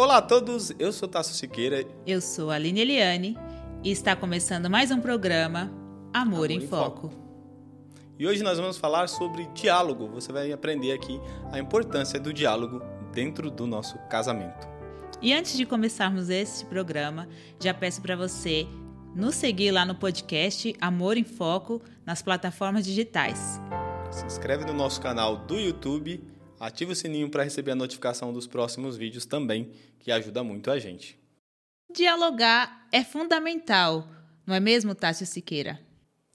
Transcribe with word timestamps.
Olá 0.00 0.16
a 0.16 0.22
todos, 0.22 0.72
eu 0.78 0.94
sou 0.94 1.06
Tasso 1.06 1.34
Siqueira. 1.34 1.86
Eu 2.06 2.22
sou 2.22 2.50
a 2.50 2.54
Aline 2.54 2.80
Eliane 2.80 3.36
e 3.84 3.90
está 3.90 4.16
começando 4.16 4.70
mais 4.70 4.90
um 4.90 4.98
programa 4.98 5.70
Amor, 6.10 6.36
Amor 6.36 6.50
em, 6.50 6.66
Foco. 6.66 7.08
Foco. 7.10 7.14
E 8.18 8.26
hoje 8.26 8.42
nós 8.42 8.58
vamos 8.58 8.78
falar 8.78 9.10
sobre 9.10 9.46
diálogo. 9.48 10.08
Você 10.08 10.32
vai 10.32 10.50
aprender 10.52 10.92
aqui 10.92 11.20
a 11.52 11.58
importância 11.58 12.18
do 12.18 12.32
diálogo 12.32 12.80
dentro 13.12 13.50
do 13.50 13.66
nosso 13.66 13.98
casamento. 14.08 14.66
E 15.20 15.34
antes 15.34 15.54
de 15.54 15.66
começarmos 15.66 16.30
esse 16.30 16.64
programa, 16.64 17.28
já 17.62 17.74
peço 17.74 18.00
para 18.00 18.16
você 18.16 18.66
nos 19.14 19.34
seguir 19.34 19.70
lá 19.70 19.84
no 19.84 19.94
podcast 19.94 20.74
Amor 20.80 21.18
em 21.18 21.24
Foco 21.24 21.82
nas 22.06 22.22
plataformas 22.22 22.86
digitais. 22.86 23.60
Se 24.10 24.24
inscreve 24.24 24.64
no 24.64 24.72
nosso 24.72 24.98
canal 24.98 25.36
do 25.36 25.56
YouTube, 25.56 26.24
ativa 26.60 26.92
o 26.92 26.94
sininho 26.94 27.30
para 27.30 27.42
receber 27.42 27.70
a 27.70 27.74
notificação 27.74 28.32
dos 28.32 28.46
próximos 28.46 28.96
vídeos 28.96 29.24
também, 29.24 29.72
que 29.98 30.12
ajuda 30.12 30.44
muito 30.44 30.70
a 30.70 30.78
gente. 30.78 31.18
Dialogar 31.92 32.86
é 32.92 33.02
fundamental, 33.02 34.06
não 34.46 34.54
é 34.54 34.60
mesmo, 34.60 34.94
Tássio 34.94 35.26
Siqueira? 35.26 35.80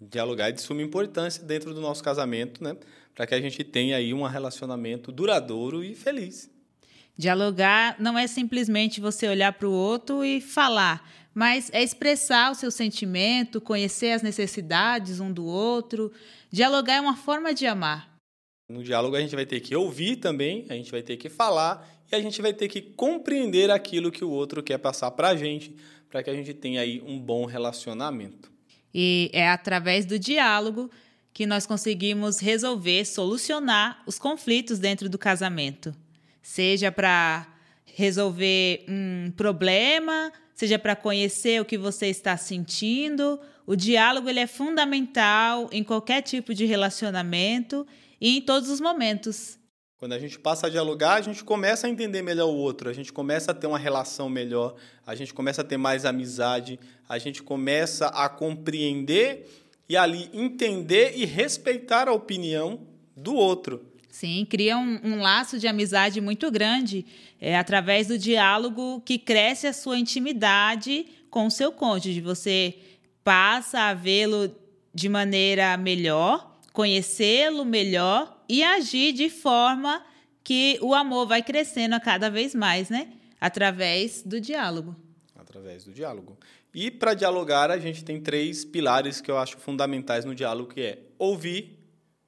Dialogar 0.01 0.49
é 0.49 0.51
de 0.51 0.61
suma 0.61 0.81
importância 0.81 1.43
dentro 1.43 1.73
do 1.73 1.79
nosso 1.79 2.03
casamento, 2.03 2.63
né? 2.63 2.75
Para 3.13 3.25
que 3.25 3.35
a 3.35 3.39
gente 3.39 3.63
tenha 3.63 3.95
aí 3.95 4.13
um 4.13 4.23
relacionamento 4.23 5.11
duradouro 5.11 5.83
e 5.83 5.95
feliz. 5.95 6.49
Dialogar 7.17 7.95
não 7.97 8.17
é 8.17 8.27
simplesmente 8.27 8.99
você 8.99 9.27
olhar 9.27 9.53
para 9.53 9.67
o 9.67 9.71
outro 9.71 10.25
e 10.25 10.41
falar, 10.41 11.09
mas 11.33 11.69
é 11.71 11.81
expressar 11.81 12.51
o 12.51 12.55
seu 12.55 12.69
sentimento, 12.69 13.61
conhecer 13.61 14.11
as 14.11 14.21
necessidades 14.21 15.21
um 15.21 15.31
do 15.31 15.45
outro. 15.45 16.11
Dialogar 16.51 16.95
é 16.95 17.01
uma 17.01 17.15
forma 17.15 17.53
de 17.53 17.65
amar. 17.65 18.14
No 18.67 18.83
diálogo 18.83 19.15
a 19.15 19.21
gente 19.21 19.35
vai 19.35 19.45
ter 19.45 19.59
que 19.59 19.75
ouvir 19.75 20.15
também, 20.15 20.65
a 20.69 20.73
gente 20.73 20.89
vai 20.89 21.03
ter 21.03 21.17
que 21.17 21.29
falar 21.29 21.87
e 22.11 22.15
a 22.15 22.19
gente 22.19 22.41
vai 22.41 22.51
ter 22.51 22.67
que 22.67 22.81
compreender 22.81 23.69
aquilo 23.69 24.11
que 24.11 24.25
o 24.25 24.29
outro 24.29 24.63
quer 24.63 24.79
passar 24.79 25.11
para 25.11 25.29
a 25.29 25.35
gente, 25.35 25.75
para 26.09 26.23
que 26.23 26.31
a 26.31 26.33
gente 26.33 26.51
tenha 26.53 26.81
aí 26.81 26.99
um 27.05 27.19
bom 27.19 27.45
relacionamento. 27.45 28.51
E 28.91 29.29
é 29.33 29.47
através 29.47 30.05
do 30.05 30.17
diálogo 30.17 30.89
que 31.31 31.45
nós 31.45 31.67
conseguimos 31.67 32.39
resolver, 32.39 33.05
solucionar 33.05 34.01
os 34.07 34.17
conflitos 34.17 34.79
dentro 34.79 35.09
do 35.09 35.17
casamento. 35.17 35.93
Seja 36.41 36.91
para 36.91 37.47
resolver 37.85 38.83
um 38.87 39.31
problema, 39.35 40.31
seja 40.55 40.79
para 40.79 40.95
conhecer 40.95 41.61
o 41.61 41.65
que 41.65 41.77
você 41.77 42.07
está 42.07 42.35
sentindo. 42.35 43.39
O 43.67 43.75
diálogo 43.75 44.27
ele 44.27 44.39
é 44.39 44.47
fundamental 44.47 45.69
em 45.71 45.83
qualquer 45.83 46.21
tipo 46.21 46.53
de 46.53 46.65
relacionamento 46.65 47.85
e 48.25 48.37
em 48.37 48.41
todos 48.41 48.71
os 48.71 48.81
momentos. 48.81 49.59
Quando 49.99 50.13
a 50.13 50.19
gente 50.19 50.39
passa 50.39 50.65
a 50.65 50.69
dialogar, 50.69 51.13
a 51.13 51.21
gente 51.21 51.43
começa 51.43 51.85
a 51.85 51.89
entender 51.91 52.23
melhor 52.23 52.47
o 52.47 52.55
outro, 52.55 52.89
a 52.89 52.93
gente 52.93 53.13
começa 53.13 53.51
a 53.51 53.53
ter 53.53 53.67
uma 53.67 53.77
relação 53.77 54.27
melhor, 54.27 54.73
a 55.05 55.13
gente 55.13 55.31
começa 55.31 55.61
a 55.61 55.63
ter 55.63 55.77
mais 55.77 56.05
amizade, 56.05 56.79
a 57.07 57.19
gente 57.19 57.43
começa 57.43 58.07
a 58.07 58.27
compreender 58.27 59.47
e 59.87 59.95
ali 59.95 60.27
entender 60.33 61.13
e 61.15 61.23
respeitar 61.23 62.09
a 62.09 62.13
opinião 62.13 62.79
do 63.15 63.35
outro. 63.35 63.85
Sim, 64.09 64.43
cria 64.49 64.75
um, 64.75 64.99
um, 65.03 65.21
laço 65.21 65.59
de 65.59 65.67
amizade 65.67 66.19
muito 66.19 66.49
grande 66.49 67.05
é, 67.39 67.55
através 67.55 68.07
do 68.07 68.17
diálogo 68.17 69.01
que 69.01 69.19
cresce 69.19 69.67
a 69.67 69.73
sua 69.73 69.99
intimidade 69.99 71.05
com 71.29 71.45
o 71.45 71.51
seu 71.51 71.71
cônjuge. 71.71 72.21
Você 72.21 72.73
passa 73.23 73.81
a 73.81 73.93
vê-lo 73.93 74.49
de 74.91 75.09
maneira 75.09 75.77
melhor, 75.77 76.54
conhecê-lo 76.75 77.63
melhor 77.63 78.43
e 78.49 78.61
agir 78.61 79.13
de 79.13 79.29
forma 79.29 80.05
que 80.43 80.77
o 80.81 80.93
amor 80.93 81.25
vai 81.25 81.41
crescendo 81.41 81.95
a 81.95 81.99
cada 81.99 82.29
vez 82.29 82.53
mais, 82.53 82.89
né? 82.89 83.13
Através 83.39 84.21
do 84.21 84.39
diálogo. 84.41 84.93
Através 85.35 85.85
do 85.85 85.93
diálogo. 85.93 86.37
E 86.73 86.91
para 86.91 87.13
dialogar, 87.13 87.71
a 87.71 87.79
gente 87.79 88.03
tem 88.03 88.19
três 88.19 88.65
pilares 88.65 89.21
que 89.21 89.31
eu 89.31 89.37
acho 89.37 89.57
fundamentais 89.57 90.25
no 90.25 90.35
diálogo, 90.35 90.73
que 90.73 90.81
é 90.81 90.99
ouvir, 91.17 91.79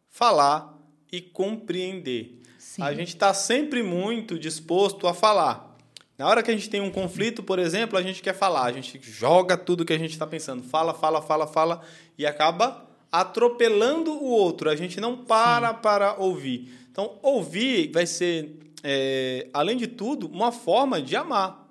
falar 0.08 0.74
e 1.12 1.20
compreender. 1.20 2.42
Sim. 2.58 2.82
A 2.82 2.94
gente 2.94 3.10
está 3.10 3.34
sempre 3.34 3.84
muito 3.84 4.40
disposto 4.40 5.08
a 5.08 5.14
falar. 5.14 5.78
Na 6.18 6.26
hora 6.26 6.42
que 6.42 6.50
a 6.50 6.54
gente 6.54 6.70
tem 6.70 6.80
um 6.80 6.90
conflito, 6.90 7.44
por 7.44 7.60
exemplo, 7.60 8.00
a 8.00 8.02
gente 8.02 8.24
quer 8.24 8.34
falar, 8.34 8.64
a 8.64 8.72
gente 8.72 9.00
joga 9.04 9.58
tudo 9.58 9.86
que 9.86 9.94
a 9.94 10.00
gente 10.00 10.12
está 10.12 10.26
pensando, 10.26 10.64
fala, 10.64 10.94
fala, 10.94 11.22
fala, 11.22 11.46
fala, 11.46 11.82
e 12.18 12.26
acaba 12.26 12.87
atropelando 13.12 14.12
o 14.12 14.26
outro. 14.26 14.70
A 14.70 14.76
gente 14.76 15.00
não 15.00 15.18
para 15.18 15.70
Sim. 15.70 15.82
para 15.82 16.16
ouvir. 16.18 16.72
Então, 16.92 17.18
ouvir 17.22 17.92
vai 17.92 18.06
ser, 18.06 18.58
é, 18.84 19.48
além 19.54 19.78
de 19.78 19.88
tudo, 19.88 20.28
uma 20.28 20.52
forma 20.52 21.02
de 21.02 21.16
amar. 21.16 21.68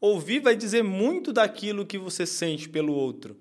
Ouvir 0.00 0.40
vai 0.40 0.54
dizer 0.54 0.84
muito 0.84 1.32
daquilo 1.32 1.86
que 1.86 1.96
você 1.96 2.26
sente 2.26 2.68
pelo 2.68 2.92
outro. 2.92 3.36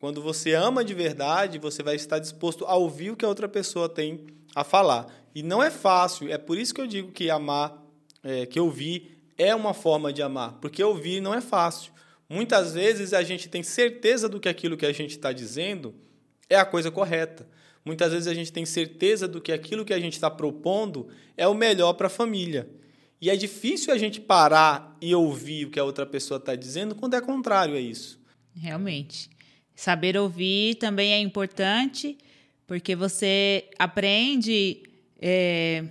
Quando 0.00 0.20
você 0.22 0.54
ama 0.54 0.84
de 0.84 0.94
verdade, 0.94 1.58
você 1.58 1.82
vai 1.82 1.94
estar 1.94 2.18
disposto 2.18 2.64
a 2.64 2.74
ouvir 2.74 3.10
o 3.10 3.16
que 3.16 3.24
a 3.24 3.28
outra 3.28 3.48
pessoa 3.48 3.88
tem 3.88 4.26
a 4.54 4.64
falar. 4.64 5.06
E 5.34 5.42
não 5.42 5.62
é 5.62 5.70
fácil, 5.70 6.32
é 6.32 6.38
por 6.38 6.58
isso 6.58 6.74
que 6.74 6.80
eu 6.80 6.86
digo 6.86 7.12
que 7.12 7.30
amar, 7.30 7.80
é, 8.24 8.46
que 8.46 8.58
ouvir 8.58 9.18
é 9.38 9.54
uma 9.54 9.72
forma 9.72 10.12
de 10.12 10.22
amar, 10.22 10.58
porque 10.60 10.82
ouvir 10.82 11.20
não 11.20 11.32
é 11.32 11.40
fácil. 11.40 11.92
Muitas 12.28 12.74
vezes 12.74 13.12
a 13.12 13.22
gente 13.22 13.48
tem 13.48 13.62
certeza 13.62 14.28
do 14.28 14.40
que 14.40 14.48
aquilo 14.48 14.76
que 14.76 14.86
a 14.86 14.92
gente 14.92 15.10
está 15.10 15.32
dizendo 15.32 15.94
é 16.50 16.56
a 16.56 16.64
coisa 16.64 16.90
correta. 16.90 17.46
Muitas 17.84 18.12
vezes 18.12 18.26
a 18.26 18.34
gente 18.34 18.52
tem 18.52 18.66
certeza 18.66 19.26
do 19.26 19.40
que 19.40 19.52
aquilo 19.52 19.84
que 19.84 19.94
a 19.94 20.00
gente 20.00 20.12
está 20.12 20.28
propondo 20.28 21.08
é 21.36 21.46
o 21.46 21.54
melhor 21.54 21.94
para 21.94 22.08
a 22.08 22.10
família. 22.10 22.68
E 23.20 23.30
é 23.30 23.36
difícil 23.36 23.94
a 23.94 23.98
gente 23.98 24.20
parar 24.20 24.96
e 25.00 25.14
ouvir 25.14 25.66
o 25.66 25.70
que 25.70 25.78
a 25.78 25.84
outra 25.84 26.04
pessoa 26.04 26.38
está 26.38 26.54
dizendo 26.54 26.94
quando 26.94 27.14
é 27.14 27.20
contrário 27.20 27.74
a 27.74 27.80
isso. 27.80 28.20
Realmente. 28.54 29.30
Saber 29.74 30.16
ouvir 30.16 30.74
também 30.74 31.12
é 31.12 31.18
importante 31.18 32.18
porque 32.66 32.94
você 32.94 33.68
aprende 33.78 34.82
é, 35.20 35.84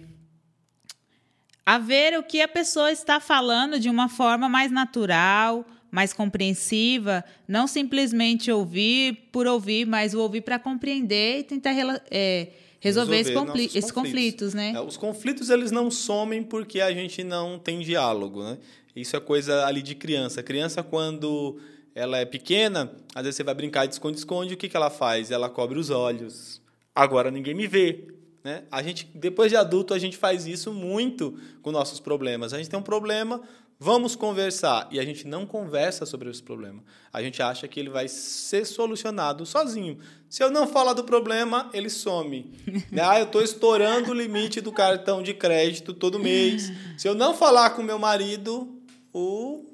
a 1.65 1.77
ver 1.77 2.17
o 2.17 2.23
que 2.23 2.41
a 2.41 2.47
pessoa 2.47 2.91
está 2.91 3.19
falando 3.19 3.79
de 3.79 3.89
uma 3.89 4.09
forma 4.09 4.47
mais 4.47 4.71
natural, 4.71 5.65
mais 5.91 6.13
compreensiva, 6.13 7.23
não 7.47 7.67
simplesmente 7.67 8.51
ouvir 8.51 9.29
por 9.31 9.47
ouvir, 9.47 9.85
mas 9.85 10.13
ouvir 10.13 10.41
para 10.41 10.59
compreender 10.59 11.39
e 11.39 11.43
tentar 11.43 11.71
é, 12.11 12.49
resolver, 12.79 13.17
resolver 13.17 13.33
confl 13.33 13.57
esses 13.59 13.91
conflitos, 13.91 13.91
conflitos 13.91 14.53
né? 14.53 14.73
É, 14.75 14.81
os 14.81 14.97
conflitos 14.97 15.49
eles 15.49 15.71
não 15.71 15.89
somem 15.89 16.43
porque 16.43 16.81
a 16.81 16.91
gente 16.91 17.23
não 17.23 17.57
tem 17.57 17.79
diálogo, 17.79 18.43
né? 18.43 18.57
Isso 18.95 19.15
é 19.15 19.19
coisa 19.19 19.65
ali 19.65 19.81
de 19.81 19.95
criança. 19.95 20.41
A 20.41 20.43
criança 20.43 20.83
quando 20.83 21.59
ela 21.95 22.17
é 22.17 22.25
pequena, 22.25 22.91
às 23.15 23.23
vezes 23.23 23.37
você 23.37 23.43
vai 23.43 23.53
brincar 23.53 23.85
de 23.85 23.93
esconde-esconde, 23.93 24.53
o 24.53 24.57
que, 24.57 24.67
que 24.67 24.75
ela 24.75 24.89
faz? 24.89 25.31
Ela 25.31 25.49
cobre 25.49 25.79
os 25.79 25.89
olhos 25.89 26.59
agora 26.99 27.31
ninguém 27.31 27.53
me 27.53 27.67
vê. 27.67 28.07
Né? 28.43 28.63
A 28.71 28.81
gente, 28.83 29.09
depois 29.13 29.51
de 29.51 29.57
adulto, 29.57 29.93
a 29.93 29.99
gente 29.99 30.17
faz 30.17 30.45
isso 30.45 30.73
muito 30.73 31.37
com 31.61 31.71
nossos 31.71 31.99
problemas. 31.99 32.53
A 32.53 32.57
gente 32.57 32.69
tem 32.69 32.79
um 32.79 32.83
problema, 32.83 33.41
vamos 33.79 34.15
conversar. 34.15 34.87
E 34.91 34.99
a 34.99 35.05
gente 35.05 35.25
não 35.25 35.45
conversa 35.45 36.05
sobre 36.05 36.29
esse 36.29 36.43
problema. 36.43 36.83
A 37.13 37.21
gente 37.23 37.41
acha 37.41 37.67
que 37.67 37.79
ele 37.79 37.89
vai 37.89 38.07
ser 38.07 38.65
solucionado 38.65 39.45
sozinho. 39.45 39.97
Se 40.29 40.43
eu 40.43 40.51
não 40.51 40.67
falar 40.67 40.93
do 40.93 41.03
problema, 41.03 41.69
ele 41.73 41.89
some. 41.89 42.51
Né? 42.91 43.01
ah, 43.03 43.19
eu 43.19 43.25
estou 43.25 43.41
estourando 43.41 44.11
o 44.11 44.13
limite 44.13 44.59
do 44.59 44.71
cartão 44.71 45.23
de 45.23 45.33
crédito 45.33 45.93
todo 45.93 46.19
mês. 46.19 46.71
Se 46.97 47.07
eu 47.07 47.15
não 47.15 47.33
falar 47.33 47.71
com 47.71 47.81
meu 47.81 47.97
marido, 47.97 48.81
o. 49.13 49.65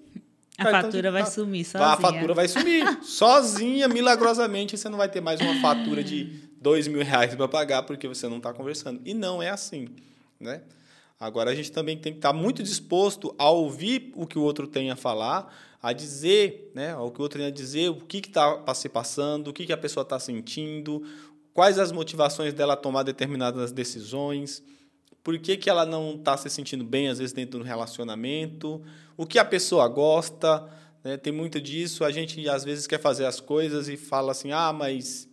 A 0.58 0.72
fatura 0.72 1.10
de... 1.10 1.10
vai 1.10 1.26
sumir 1.26 1.66
sozinha. 1.66 1.90
A 1.90 1.98
fatura 1.98 2.34
vai 2.34 2.48
sumir. 2.48 3.04
sozinha, 3.04 3.88
milagrosamente, 3.88 4.78
você 4.78 4.88
não 4.88 4.98
vai 4.98 5.10
ter 5.10 5.22
mais 5.22 5.40
uma 5.42 5.60
fatura 5.62 6.04
de 6.04 6.42
dois 6.62 6.88
mil 6.88 7.04
reais 7.04 7.36
para 7.36 7.48
pagar 7.48 7.84
porque 7.84 8.08
você 8.08 8.28
não 8.28 8.38
está 8.38 8.54
conversando. 8.54 9.02
E 9.06 9.14
não 9.14 9.42
é 9.42 9.50
assim, 9.50 9.90
né? 10.40 10.62
Agora 11.20 11.52
a 11.52 11.56
gente 11.56 11.72
também 11.72 11.98
tem 11.98 12.14
que 12.14 12.20
estar 12.20 12.34
tá 12.34 12.38
muito 12.38 12.62
disposto 12.62 13.34
a 13.38 13.50
ouvir 13.50 14.12
o 14.16 14.28
que 14.28 14.38
o 14.38 14.42
outro 14.42 14.68
tem 14.68 14.92
a 14.92 14.96
falar, 14.96 15.54
a 15.82 15.94
dizer, 15.94 16.72
né, 16.74 16.96
o 16.96 17.10
que 17.12 17.20
o 17.20 17.24
outro 17.24 17.40
tem 17.40 17.48
a 17.48 17.52
dizer, 17.52 17.90
o 17.90 17.96
que 17.96 18.18
está 18.18 18.74
se 18.74 18.90
passando, 18.90 19.48
o 19.50 19.54
que, 19.54 19.66
que 19.66 19.74
a 19.74 19.78
pessoa 19.78 20.02
está 20.02 20.20
sentindo, 20.20 21.04
quais 21.54 21.80
as 21.80 21.92
motivações 21.92 22.54
dela 22.54 22.74
a 22.74 22.78
tomar 22.78 23.04
determinadas 23.04 23.72
decisões, 23.72 24.62
por 25.26 25.40
que, 25.40 25.58
que 25.58 25.72
ela 25.72 25.88
não 25.88 26.14
está 26.14 26.38
se 26.38 26.48
sentindo 26.52 26.84
bem, 26.84 27.08
às 27.08 27.18
vezes, 27.18 27.34
dentro 27.34 27.58
do 27.58 27.66
relacionamento, 27.66 28.80
o 29.18 29.26
que 29.26 29.40
a 29.40 29.44
pessoa 29.44 29.88
gosta. 29.88 30.70
Né? 31.04 31.18
Tem 31.18 31.34
muito 31.34 31.60
disso. 31.60 32.04
A 32.04 32.12
gente, 32.12 32.48
às 32.48 32.64
vezes, 32.64 32.86
quer 32.86 33.00
fazer 33.00 33.26
as 33.26 33.40
coisas 33.40 33.90
e 33.90 33.98
fala 33.98 34.34
assim: 34.34 34.52
ah, 34.52 34.72
mas 34.72 35.28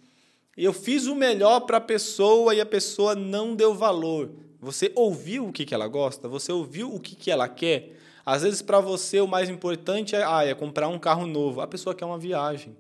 eu 0.57 0.73
fiz 0.73 1.07
o 1.07 1.15
melhor 1.15 1.61
para 1.61 1.77
a 1.77 1.81
pessoa 1.81 2.55
e 2.55 2.61
a 2.61 2.65
pessoa 2.65 3.15
não 3.15 3.55
deu 3.55 3.75
valor. 3.75 4.31
Você 4.63 4.93
ouviu 4.95 5.49
o 5.49 5.53
que, 5.53 5.67
que 5.67 5.75
ela 5.75 5.89
gosta? 5.89 6.29
Você 6.29 6.53
ouviu 6.53 6.95
o 6.95 7.01
que, 7.01 7.17
que 7.17 7.33
ela 7.33 7.49
quer? 7.49 7.97
Às 8.25 8.43
vezes, 8.43 8.63
para 8.63 8.79
você, 8.79 9.21
o 9.21 9.27
mais 9.27 9.51
importante 9.51 10.15
é, 10.15 10.23
ah, 10.25 10.45
é 10.45 10.55
comprar 10.55 10.87
um 10.87 11.01
carro 11.01 11.27
novo. 11.27 11.61
A 11.61 11.67
pessoa 11.67 11.97
quer 11.97 12.05
uma 12.05 12.17
viagem. 12.17 12.77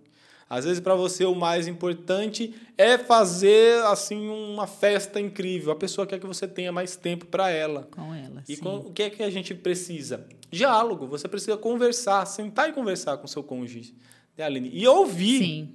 Às 0.48 0.66
vezes 0.66 0.80
para 0.80 0.94
você 0.94 1.24
o 1.24 1.34
mais 1.34 1.66
importante 1.66 2.54
é 2.76 2.98
fazer 2.98 3.82
assim 3.86 4.28
uma 4.28 4.66
festa 4.66 5.18
incrível. 5.18 5.72
A 5.72 5.74
pessoa 5.74 6.06
quer 6.06 6.20
que 6.20 6.26
você 6.26 6.46
tenha 6.46 6.70
mais 6.70 6.94
tempo 6.94 7.24
para 7.24 7.48
ela. 7.48 7.88
Com 7.90 8.14
ela. 8.14 8.44
E 8.46 8.56
sim. 8.56 8.62
com, 8.62 8.76
o 8.76 8.92
que 8.92 9.04
é 9.04 9.08
que 9.08 9.22
a 9.22 9.30
gente 9.30 9.54
precisa? 9.54 10.26
Diálogo. 10.50 11.06
Você 11.06 11.26
precisa 11.26 11.56
conversar, 11.56 12.26
sentar 12.26 12.68
e 12.68 12.74
conversar 12.74 13.16
com 13.16 13.26
seu 13.26 13.42
cônjuge, 13.42 13.94
né, 14.36 14.44
Aline? 14.44 14.70
E 14.74 14.86
ouvir. 14.86 15.38
Sim. 15.38 15.74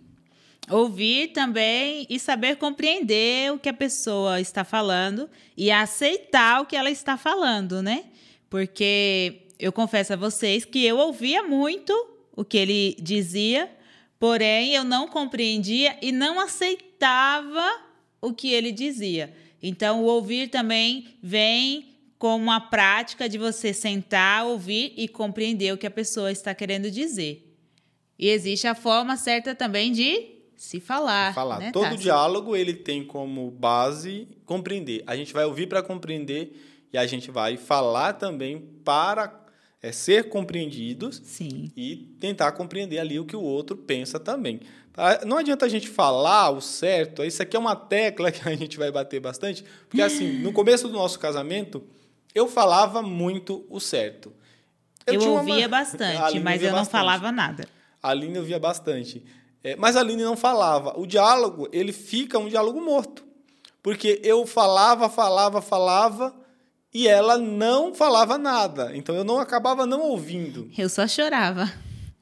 Ouvir 0.69 1.29
também 1.29 2.05
e 2.09 2.19
saber 2.19 2.57
compreender 2.57 3.53
o 3.53 3.59
que 3.59 3.69
a 3.69 3.73
pessoa 3.73 4.41
está 4.41 4.65
falando 4.65 5.29
e 5.55 5.71
aceitar 5.71 6.61
o 6.61 6.65
que 6.65 6.75
ela 6.75 6.91
está 6.91 7.15
falando, 7.17 7.81
né? 7.81 8.03
Porque 8.49 9.47
eu 9.57 9.71
confesso 9.71 10.13
a 10.13 10.17
vocês 10.17 10.65
que 10.65 10.85
eu 10.85 10.97
ouvia 10.97 11.41
muito 11.43 11.93
o 12.35 12.43
que 12.43 12.57
ele 12.57 12.97
dizia, 13.01 13.69
porém 14.19 14.73
eu 14.73 14.83
não 14.83 15.07
compreendia 15.07 15.97
e 16.01 16.11
não 16.11 16.39
aceitava 16.39 17.65
o 18.21 18.33
que 18.33 18.51
ele 18.51 18.71
dizia. 18.71 19.33
Então, 19.61 20.03
o 20.03 20.05
ouvir 20.05 20.49
também 20.49 21.07
vem 21.21 21.95
com 22.19 22.35
uma 22.35 22.59
prática 22.59 23.29
de 23.29 23.37
você 23.37 23.73
sentar, 23.73 24.45
ouvir 24.45 24.93
e 24.97 25.07
compreender 25.07 25.73
o 25.73 25.77
que 25.77 25.87
a 25.87 25.91
pessoa 25.91 26.31
está 26.31 26.53
querendo 26.53 26.91
dizer. 26.91 27.43
E 28.19 28.29
existe 28.29 28.67
a 28.67 28.75
forma 28.75 29.15
certa 29.15 29.53
também 29.55 29.91
de 29.91 30.36
se 30.57 30.79
falar. 30.79 31.33
Falar. 31.33 31.59
Né, 31.59 31.71
Todo 31.71 31.83
Tassi? 31.83 31.97
diálogo 32.03 32.55
ele 32.55 32.73
tem 32.73 33.03
como 33.05 33.49
base 33.51 34.27
compreender. 34.45 35.03
A 35.07 35.15
gente 35.15 35.31
vai 35.33 35.45
ouvir 35.45 35.67
para 35.67 35.81
compreender 35.83 36.51
e 36.91 36.97
a 36.97 37.05
gente 37.05 37.29
vai 37.31 37.55
falar 37.57 38.13
também 38.13 38.59
para 38.83 39.45
é, 39.81 39.91
ser 39.91 40.29
compreendidos 40.29 41.21
Sim. 41.23 41.71
e 41.77 42.15
tentar 42.19 42.51
compreender 42.53 42.97
ali 42.99 43.19
o 43.19 43.25
que 43.25 43.35
o 43.35 43.41
outro 43.41 43.77
pensa 43.77 44.19
também. 44.19 44.59
Ah, 44.95 45.23
Não 45.25 45.37
adianta 45.37 45.65
a 45.65 45.69
gente 45.69 45.87
falar 45.87 46.49
o 46.49 46.59
certo, 46.59 47.23
isso 47.23 47.41
aqui 47.43 47.55
é 47.55 47.59
uma 47.59 47.75
tecla 47.75 48.31
que 48.33 48.47
a 48.49 48.55
gente 48.55 48.77
vai 48.77 48.91
bater 48.91 49.19
bastante, 49.19 49.63
porque 49.87 50.01
assim, 50.01 50.39
no 50.39 50.51
começo 50.51 50.87
do 50.87 50.93
nosso 50.95 51.19
casamento, 51.19 51.83
eu 52.33 52.47
falava 52.47 53.01
muito 53.03 53.63
o 53.69 53.79
certo. 53.79 54.33
Eu, 55.05 55.21
uma- 55.21 55.39
ouvia 55.41 55.65
A 55.67 55.69
bastante, 55.69 56.39
mas 56.39 56.61
eu 56.63 56.69
não 56.71 56.79
bastante. 56.79 56.91
falava 56.91 57.31
nada. 57.31 57.67
A 58.01 58.09
Aline 58.09 58.39
ouvia 58.39 58.59
bastante. 58.59 59.23
É, 59.67 59.75
mas 59.75 59.97
a 59.97 59.99
Aline 59.99 60.23
não 60.23 60.37
falava. 60.37 60.97
O 60.97 61.05
diálogo, 61.05 61.67
ele 61.73 61.91
fica 61.91 62.39
um 62.39 62.47
diálogo 62.47 62.79
morto. 62.79 63.25
Porque 63.83 64.21
eu 64.23 64.47
falava, 64.47 65.09
falava, 65.09 65.61
falava 65.61 66.33
e 66.93 67.05
ela 67.05 67.37
não 67.37 67.93
falava 67.93 68.37
nada. 68.37 68.95
Então 68.95 69.13
eu 69.13 69.25
não 69.25 69.39
acabava 69.39 69.85
não 69.85 69.99
ouvindo. 69.99 70.71
Eu 70.77 70.87
só 70.87 71.05
chorava. 71.05 71.69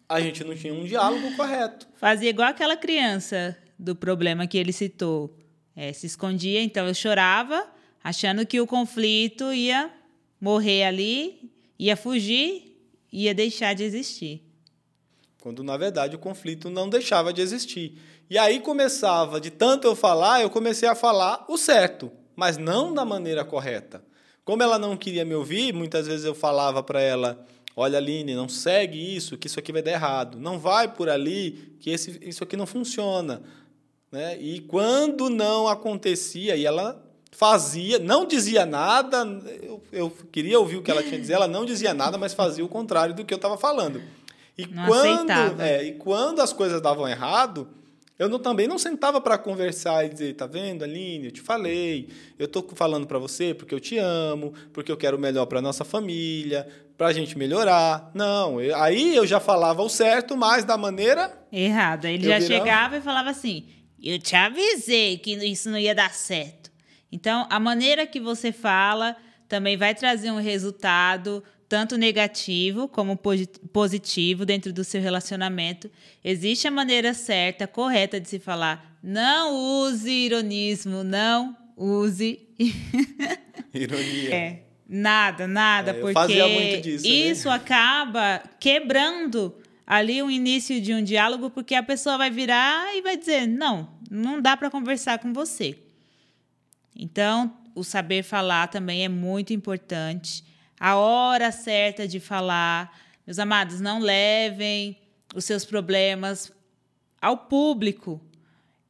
A 0.09 0.19
gente 0.19 0.44
não 0.44 0.56
tinha 0.56 0.74
um 0.74 0.86
diálogo 0.86 1.36
correto. 1.36 1.88
Fazia 1.97 2.31
igual 2.31 2.50
aquela 2.50 2.75
criança 2.75 3.56
do 3.77 3.95
problema 3.95 4.47
que 4.47 4.57
ele 4.57 4.74
citou. 4.74 5.38
É, 5.75 5.94
se 5.94 6.07
escondia, 6.07 6.63
então 6.63 6.88
eu 6.88 6.95
chorava, 6.95 7.63
achando 8.03 8.44
que 8.44 8.59
o 8.59 8.65
conflito 8.65 9.53
ia 9.53 9.92
morrer 10.42 10.86
ali, 10.86 11.51
ia 11.77 11.95
fugir, 11.95 12.75
ia 13.12 13.36
deixar 13.36 13.75
de 13.75 13.83
existir. 13.83 14.42
Quando, 15.45 15.63
na 15.63 15.77
verdade, 15.77 16.15
o 16.15 16.18
conflito 16.18 16.71
não 16.71 16.89
deixava 16.89 17.31
de 17.31 17.39
existir. 17.39 18.01
E 18.27 18.36
aí 18.36 18.59
começava, 18.59 19.39
de 19.39 19.51
tanto 19.51 19.86
eu 19.86 19.95
falar, 19.95 20.42
eu 20.42 20.50
comecei 20.50 20.89
a 20.89 20.95
falar 20.95 21.45
o 21.47 21.56
certo, 21.56 22.12
mas 22.36 22.57
não 22.57 22.92
da 22.92 23.06
maneira 23.06 23.45
correta. 23.45 24.03
Como 24.44 24.63
ela 24.63 24.80
não 24.80 24.97
queria 24.97 25.24
me 25.24 25.36
ouvir, 25.36 25.71
muitas 25.71 26.07
vezes 26.07 26.25
eu 26.25 26.33
falava 26.33 26.81
para 26.81 27.00
ela: 27.00 27.45
Olha, 27.75 28.00
Aline, 28.00 28.33
não 28.33 28.50
segue 28.50 29.15
isso, 29.15 29.38
que 29.38 29.45
isso 29.45 29.59
aqui 29.59 29.71
vai 29.71 29.83
dar 29.83 29.92
errado. 29.92 30.39
Não 30.39 30.57
vai 30.57 30.92
por 30.92 31.09
ali, 31.09 31.77
que 31.80 31.92
esse, 31.92 32.18
isso 32.24 32.44
aqui 32.44 32.57
não 32.57 32.65
funciona. 32.65 33.44
Né? 34.12 34.42
E 34.42 34.62
quando 34.62 35.30
não 35.30 35.68
acontecia, 35.68 36.56
e 36.56 36.65
ela 36.65 37.00
fazia, 37.30 38.00
não 38.00 38.25
dizia 38.25 38.65
nada, 38.65 39.24
eu, 39.62 39.80
eu 39.92 40.09
queria 40.31 40.59
ouvir 40.59 40.77
o 40.77 40.81
que 40.81 40.89
ela 40.89 41.03
tinha 41.03 41.18
a 41.18 41.21
dizer, 41.21 41.33
ela 41.33 41.47
não 41.47 41.65
dizia 41.65 41.94
nada, 41.94 42.18
mas 42.18 42.33
fazia 42.33 42.65
o 42.65 42.68
contrário 42.68 43.13
do 43.13 43.24
que 43.24 43.31
eu 43.31 43.38
estava 43.38 43.59
falando. 43.59 44.01
E 44.57 44.66
Não 44.68 44.86
quando, 44.88 45.62
é, 45.62 45.84
e 45.84 45.92
quando 45.94 46.42
as 46.42 46.54
coisas 46.54 46.81
davam 46.81 47.07
errado, 47.07 47.68
eu 48.18 48.30
não- 48.30 48.40
também 48.40 48.68
não 48.68 48.78
sentava 48.78 49.19
para 49.19 49.38
conversar 49.38 50.06
e 50.06 50.10
dizer, 50.10 50.34
tá 50.36 50.48
vendo, 50.48 50.84
Aline, 50.84 51.25
eu 51.25 51.31
te 51.31 51.42
falei, 51.42 52.07
eu 52.40 52.48
tô 52.48 52.63
falando 52.74 53.06
para 53.06 53.19
você 53.19 53.54
porque 53.54 53.75
eu 53.75 53.80
te 53.80 53.98
amo, 53.98 54.54
porque 54.72 54.90
eu 54.92 54.96
quero 54.98 55.18
o 55.18 55.19
melhor 55.19 55.46
para 55.46 55.62
nossa 55.62 55.84
família, 55.84 56.66
para 56.98 57.07
a 57.07 57.13
gente 57.13 57.38
melhorar. 57.38 58.10
Não, 58.13 58.62
eu- 58.62 58.74
aí 58.78 59.13
eu 59.16 59.28
já 59.28 59.42
falava 59.42 59.81
o 59.84 59.90
certo, 59.90 60.38
mas 60.38 60.63
da 60.63 60.78
maneira 60.78 61.38
Errada. 61.52 62.10
Ele 62.10 62.25
já 62.28 62.40
virava- 62.40 62.46
chegava 62.66 62.98
e 62.98 63.02
falava 63.02 63.30
assim: 63.30 63.66
Eu 64.02 64.19
te 64.19 64.36
avisei 64.36 65.18
que 65.18 65.34
isso 65.34 65.69
não 65.69 65.78
ia 65.80 65.94
dar 65.96 66.13
certo. 66.13 66.72
Então, 67.12 67.48
a 67.50 67.60
maneira 67.60 68.06
que 68.06 68.19
você 68.19 68.52
fala 68.52 69.16
também 69.50 69.75
vai 69.78 69.94
trazer 69.96 70.31
um 70.31 70.40
resultado 70.40 71.44
tanto 71.67 71.97
negativo 71.97 72.88
como 72.88 73.17
posi- 73.17 73.47
positivo 73.73 74.45
dentro 74.45 74.71
do 74.71 74.83
seu 74.83 75.01
relacionamento. 75.01 75.89
Existe 76.23 76.67
a 76.67 76.71
maneira 76.71 77.13
certa, 77.13 77.67
correta 77.67 78.19
de 78.19 78.29
se 78.29 78.39
falar. 78.39 78.97
Não 79.03 79.53
use 79.88 80.09
ironismo, 80.09 81.03
não 81.03 81.56
use 81.75 82.47
ironia. 83.73 84.33
é, 84.35 84.59
nada, 84.88 85.47
nada, 85.47 85.91
É, 85.91 85.94
porque 85.95 86.77
disso, 86.81 87.03
né? 87.07 87.09
isso 87.09 87.50
acaba 87.50 88.41
quebrando 88.59 89.56
ali 89.85 90.21
o 90.21 90.31
início 90.31 90.79
de 90.81 90.94
um 90.94 91.03
diálogo, 91.03 91.50
porque 91.50 91.75
a 91.75 91.83
pessoa 91.83 92.18
vai 92.18 92.29
virar 92.29 92.95
e 92.95 93.01
vai 93.01 93.18
dizer: 93.18 93.47
não, 93.47 93.89
não 94.09 94.41
dá 94.41 94.56
para 94.56 94.69
conversar 94.69 95.19
com 95.19 95.33
você. 95.33 95.77
Então, 96.95 97.57
o 97.75 97.83
saber 97.83 98.23
falar 98.23 98.68
também 98.68 99.03
é 99.03 99.09
muito 99.09 99.51
importante. 99.51 100.44
A 100.80 100.95
hora 100.95 101.51
certa 101.51 102.07
de 102.07 102.19
falar. 102.19 102.98
Meus 103.25 103.39
amados, 103.39 103.80
não 103.80 104.00
levem 104.00 104.98
os 105.33 105.45
seus 105.45 105.66
problemas 105.66 106.51
ao 107.22 107.38
público. 107.38 108.22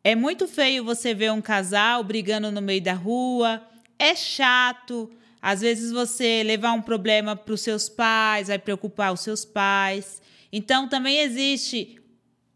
É 0.03 0.15
muito 0.15 0.47
feio 0.47 0.83
você 0.83 1.13
ver 1.13 1.31
um 1.31 1.41
casal 1.41 2.03
brigando 2.03 2.51
no 2.51 2.61
meio 2.61 2.81
da 2.81 2.93
rua. 2.93 3.61
É 3.97 4.15
chato. 4.15 5.11
Às 5.41 5.61
vezes 5.61 5.91
você 5.91 6.43
levar 6.43 6.73
um 6.73 6.81
problema 6.81 7.35
para 7.35 7.53
os 7.53 7.61
seus 7.61 7.87
pais, 7.87 8.47
vai 8.47 8.57
preocupar 8.57 9.13
os 9.13 9.21
seus 9.21 9.45
pais. 9.45 10.21
Então 10.51 10.87
também 10.87 11.19
existe 11.19 12.01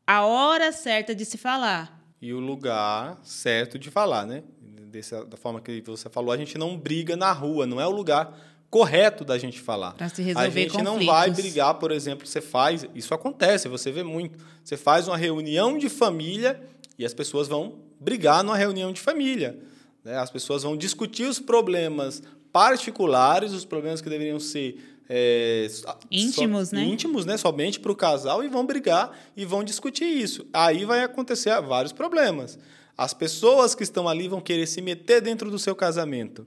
a 0.05 0.25
hora 0.25 0.71
certa 0.71 1.13
de 1.13 1.23
se 1.23 1.37
falar. 1.37 2.01
E 2.21 2.33
o 2.33 2.39
lugar 2.39 3.19
certo 3.23 3.77
de 3.77 3.91
falar, 3.91 4.25
né? 4.25 4.43
Dessa, 4.61 5.23
da 5.23 5.37
forma 5.37 5.61
que 5.61 5.81
você 5.81 6.09
falou, 6.09 6.31
a 6.31 6.37
gente 6.37 6.57
não 6.57 6.75
briga 6.75 7.15
na 7.15 7.31
rua, 7.31 7.67
não 7.67 7.79
é 7.79 7.85
o 7.85 7.91
lugar 7.91 8.35
correto 8.69 9.25
da 9.25 9.37
gente 9.37 9.59
falar. 9.59 9.93
Pra 9.93 10.09
se 10.09 10.21
a 10.21 10.25
resolver 10.25 10.61
gente 10.61 10.77
não 10.77 10.93
conflitos. 10.93 11.05
vai 11.15 11.31
brigar, 11.31 11.73
por 11.75 11.91
exemplo, 11.91 12.27
você 12.27 12.41
faz, 12.41 12.85
isso 12.93 13.13
acontece, 13.13 13.67
você 13.67 13.91
vê 13.91 14.03
muito. 14.03 14.37
Você 14.63 14.77
faz 14.77 15.07
uma 15.07 15.17
reunião 15.17 15.77
de 15.77 15.89
família 15.89 16.61
e 16.97 17.05
as 17.05 17.13
pessoas 17.13 17.47
vão 17.47 17.75
brigar 17.99 18.43
numa 18.43 18.57
reunião 18.57 18.93
de 18.93 19.01
família. 19.01 19.57
né? 20.03 20.17
As 20.17 20.29
pessoas 20.29 20.63
vão 20.63 20.77
discutir 20.77 21.23
os 21.23 21.39
problemas 21.39 22.21
particulares, 22.51 23.51
os 23.51 23.65
problemas 23.65 24.01
que 24.01 24.09
deveriam 24.09 24.39
ser 24.39 24.77
é, 25.11 25.67
Íntimos, 26.11 26.71
né? 26.71 26.83
íntimos, 26.83 27.25
né? 27.25 27.35
Somente 27.35 27.79
para 27.79 27.91
o 27.91 27.95
casal 27.95 28.43
e 28.43 28.47
vão 28.47 28.63
brigar 28.63 29.17
e 29.35 29.43
vão 29.43 29.63
discutir 29.63 30.05
isso. 30.05 30.45
Aí 30.53 30.85
vai 30.85 31.03
acontecer 31.03 31.59
vários 31.61 31.91
problemas. 31.91 32.59
As 32.95 33.11
pessoas 33.13 33.73
que 33.73 33.81
estão 33.81 34.07
ali 34.07 34.27
vão 34.27 34.39
querer 34.39 34.67
se 34.67 34.81
meter 34.81 35.19
dentro 35.21 35.49
do 35.49 35.57
seu 35.57 35.75
casamento. 35.75 36.45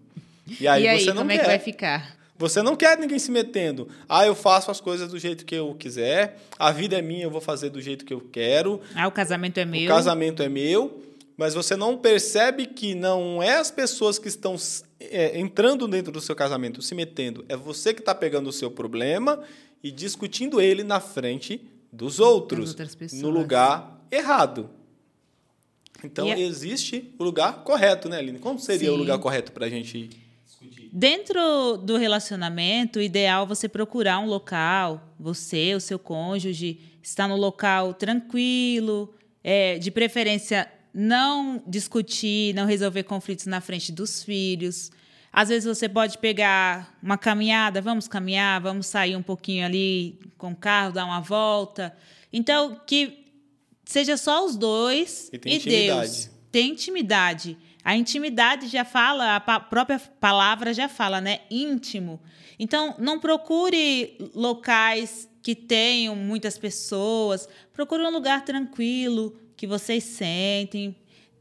E 0.61 0.67
aí, 0.69 0.83
e 0.85 0.89
aí, 0.89 1.01
você 1.01 1.07
não 1.13 1.17
como 1.19 1.31
quer. 1.31 1.37
é 1.37 1.39
que 1.41 1.47
vai 1.47 1.59
ficar? 1.59 2.17
Você 2.39 2.61
não 2.63 2.75
quer 2.75 2.99
ninguém 2.99 3.19
se 3.19 3.31
metendo. 3.31 3.89
Ah, 4.09 4.27
eu 4.27 4.35
faço 4.35 4.71
as 4.71 4.81
coisas 4.81 5.11
do 5.11 5.19
jeito 5.19 5.45
que 5.45 5.55
eu 5.55 5.75
quiser. 5.75 6.41
A 6.59 6.73
vida 6.73 6.99
é 6.99 7.03
minha, 7.03 7.23
eu 7.25 7.31
vou 7.31 7.41
fazer 7.41 7.71
do 7.71 7.81
jeito 7.81 8.05
que 8.05 8.13
eu 8.13 8.21
quero. 8.21 8.81
Ah, 8.95 9.07
o 9.07 9.13
casamento 9.13 9.59
é 9.59 9.65
meu. 9.65 9.85
O 9.85 9.89
casamento 9.95 10.43
é 10.43 10.49
meu. 10.49 11.01
Mas 11.37 11.55
você 11.55 11.77
não 11.77 11.97
percebe 11.97 12.67
que 12.67 12.95
não 12.95 13.43
é 13.43 13.57
as 13.59 13.71
pessoas 13.71 14.19
que 14.19 14.29
estão 14.29 14.57
é, 15.01 15.39
entrando 15.39 15.87
dentro 15.89 16.11
do 16.13 16.21
seu 16.21 16.35
casamento, 16.35 16.83
se 16.83 16.95
metendo. 16.95 17.45
É 17.49 17.57
você 17.57 17.95
que 17.95 18.01
está 18.01 18.15
pegando 18.15 18.49
o 18.49 18.53
seu 18.53 18.71
problema 18.71 19.41
e 19.83 19.91
discutindo 19.91 20.61
ele 20.61 20.83
na 20.85 21.01
frente 21.01 21.61
dos 21.93 22.19
outros, 22.21 22.75
no 23.15 23.31
lugar 23.31 24.01
errado. 24.11 24.69
Então, 26.05 26.31
a- 26.31 26.39
existe 26.39 27.15
o 27.19 27.25
lugar 27.25 27.63
correto, 27.65 28.09
né, 28.09 28.19
Aline? 28.19 28.39
Como 28.39 28.59
seria 28.59 28.91
o 28.91 28.95
Sim. 28.95 28.99
lugar 29.01 29.19
correto 29.19 29.53
para 29.53 29.67
a 29.67 29.69
gente 29.71 30.09
discutir? 30.09 30.22
Dentro 30.95 31.79
do 31.79 31.97
relacionamento, 31.97 32.99
o 32.99 33.03
ideal 33.03 33.45
é 33.45 33.47
você 33.47 33.67
procurar 33.67 34.19
um 34.19 34.27
local, 34.27 35.03
você, 35.19 35.75
o 35.75 35.81
seu 35.81 35.99
cônjuge, 35.99 36.79
estar 37.03 37.27
no 37.27 37.35
local 37.35 37.95
tranquilo, 37.95 39.15
é, 39.43 39.79
de 39.79 39.91
preferência 39.91 40.71
não 40.93 41.63
discutir, 41.67 42.55
não 42.55 42.67
resolver 42.67 43.05
conflitos 43.05 43.47
na 43.47 43.63
frente 43.63 43.91
dos 43.91 44.23
filhos. 44.23 44.91
Às 45.33 45.49
vezes 45.49 45.65
você 45.65 45.89
pode 45.89 46.19
pegar 46.19 46.95
uma 47.03 47.17
caminhada, 47.17 47.81
vamos 47.81 48.07
caminhar, 48.07 48.61
vamos 48.61 48.87
sair 48.87 49.17
um 49.17 49.23
pouquinho 49.23 49.65
ali 49.65 50.21
com 50.37 50.53
o 50.53 50.57
carro, 50.57 50.93
dar 50.93 51.07
uma 51.07 51.23
volta. 51.23 51.97
Então, 52.31 52.79
que 52.87 53.25
seja 53.83 54.19
só 54.19 54.45
os 54.45 54.57
dois 54.57 55.31
e, 55.33 55.57
e 55.57 55.59
Deus. 55.59 56.31
Tem 56.51 56.73
intimidade. 56.73 57.57
A 57.85 57.97
intimidade 57.97 58.69
já 58.69 58.85
fala, 58.85 59.37
a 59.37 59.61
própria 59.61 59.99
palavra 60.21 60.73
já 60.73 60.89
fala, 60.89 61.21
né? 61.21 61.41
Íntimo. 61.51 62.21
Então, 62.59 62.95
não 62.99 63.19
procure 63.19 64.17
locais 64.35 65.29
que 65.43 65.57
tenham 65.57 66.15
muitas 66.15 66.57
pessoas. 66.57 67.49
Procure 67.73 68.05
um 68.05 68.11
lugar 68.11 68.45
tranquilo, 68.45 69.37
que 69.57 69.67
vocês 69.67 70.05
sentem, 70.05 70.95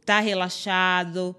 tá 0.04 0.20
relaxado, 0.20 1.36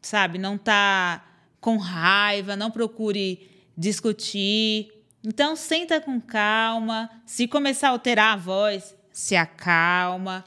sabe? 0.00 0.38
Não 0.38 0.56
tá 0.56 1.24
com 1.60 1.76
raiva, 1.76 2.54
não 2.54 2.70
procure 2.70 3.50
discutir. 3.76 4.92
Então, 5.24 5.56
senta 5.56 6.00
com 6.00 6.20
calma. 6.20 7.10
Se 7.26 7.48
começar 7.48 7.88
a 7.88 7.90
alterar 7.90 8.34
a 8.34 8.36
voz, 8.36 8.94
se 9.10 9.34
acalma. 9.34 10.44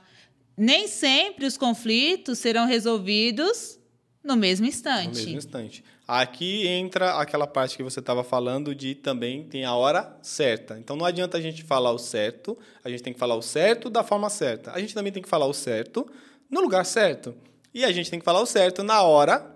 Nem 0.56 0.88
sempre 0.88 1.46
os 1.46 1.58
conflitos 1.58 2.40
serão 2.40 2.66
resolvidos 2.66 3.78
no 4.24 4.36
mesmo 4.36 4.66
instante. 4.66 5.08
No 5.08 5.16
mesmo 5.16 5.38
instante. 5.38 5.84
Aqui 6.08 6.68
entra 6.68 7.20
aquela 7.20 7.46
parte 7.46 7.78
que 7.78 7.84
você 7.84 8.00
estava 8.00 8.24
falando 8.24 8.74
de 8.74 8.96
também 8.96 9.44
tem 9.44 9.64
a 9.64 9.76
hora 9.76 10.18
certa. 10.22 10.78
Então 10.80 10.96
não 10.96 11.06
adianta 11.06 11.38
a 11.38 11.42
gente 11.42 11.64
falar 11.64 11.92
o 11.92 12.00
certo, 12.00 12.58
a 12.84 12.90
gente 12.90 13.04
tem 13.04 13.14
que 13.14 13.20
falar 13.20 13.36
o 13.36 13.42
certo 13.42 13.90
da 13.90 14.04
forma 14.04 14.30
certa. 14.30 14.72
A 14.72 14.80
gente 14.80 14.94
também 14.94 15.12
tem 15.12 15.22
que 15.22 15.30
falar 15.30 15.46
o 15.46 15.54
certo 15.54 16.10
no 16.50 16.62
lugar 16.62 16.86
certo. 16.86 17.36
E 17.74 17.86
a 17.86 17.92
gente 17.92 18.10
tem 18.10 18.20
que 18.20 18.26
falar 18.26 18.42
o 18.42 18.46
certo 18.46 18.84
na 18.84 19.04
hora 19.04 19.56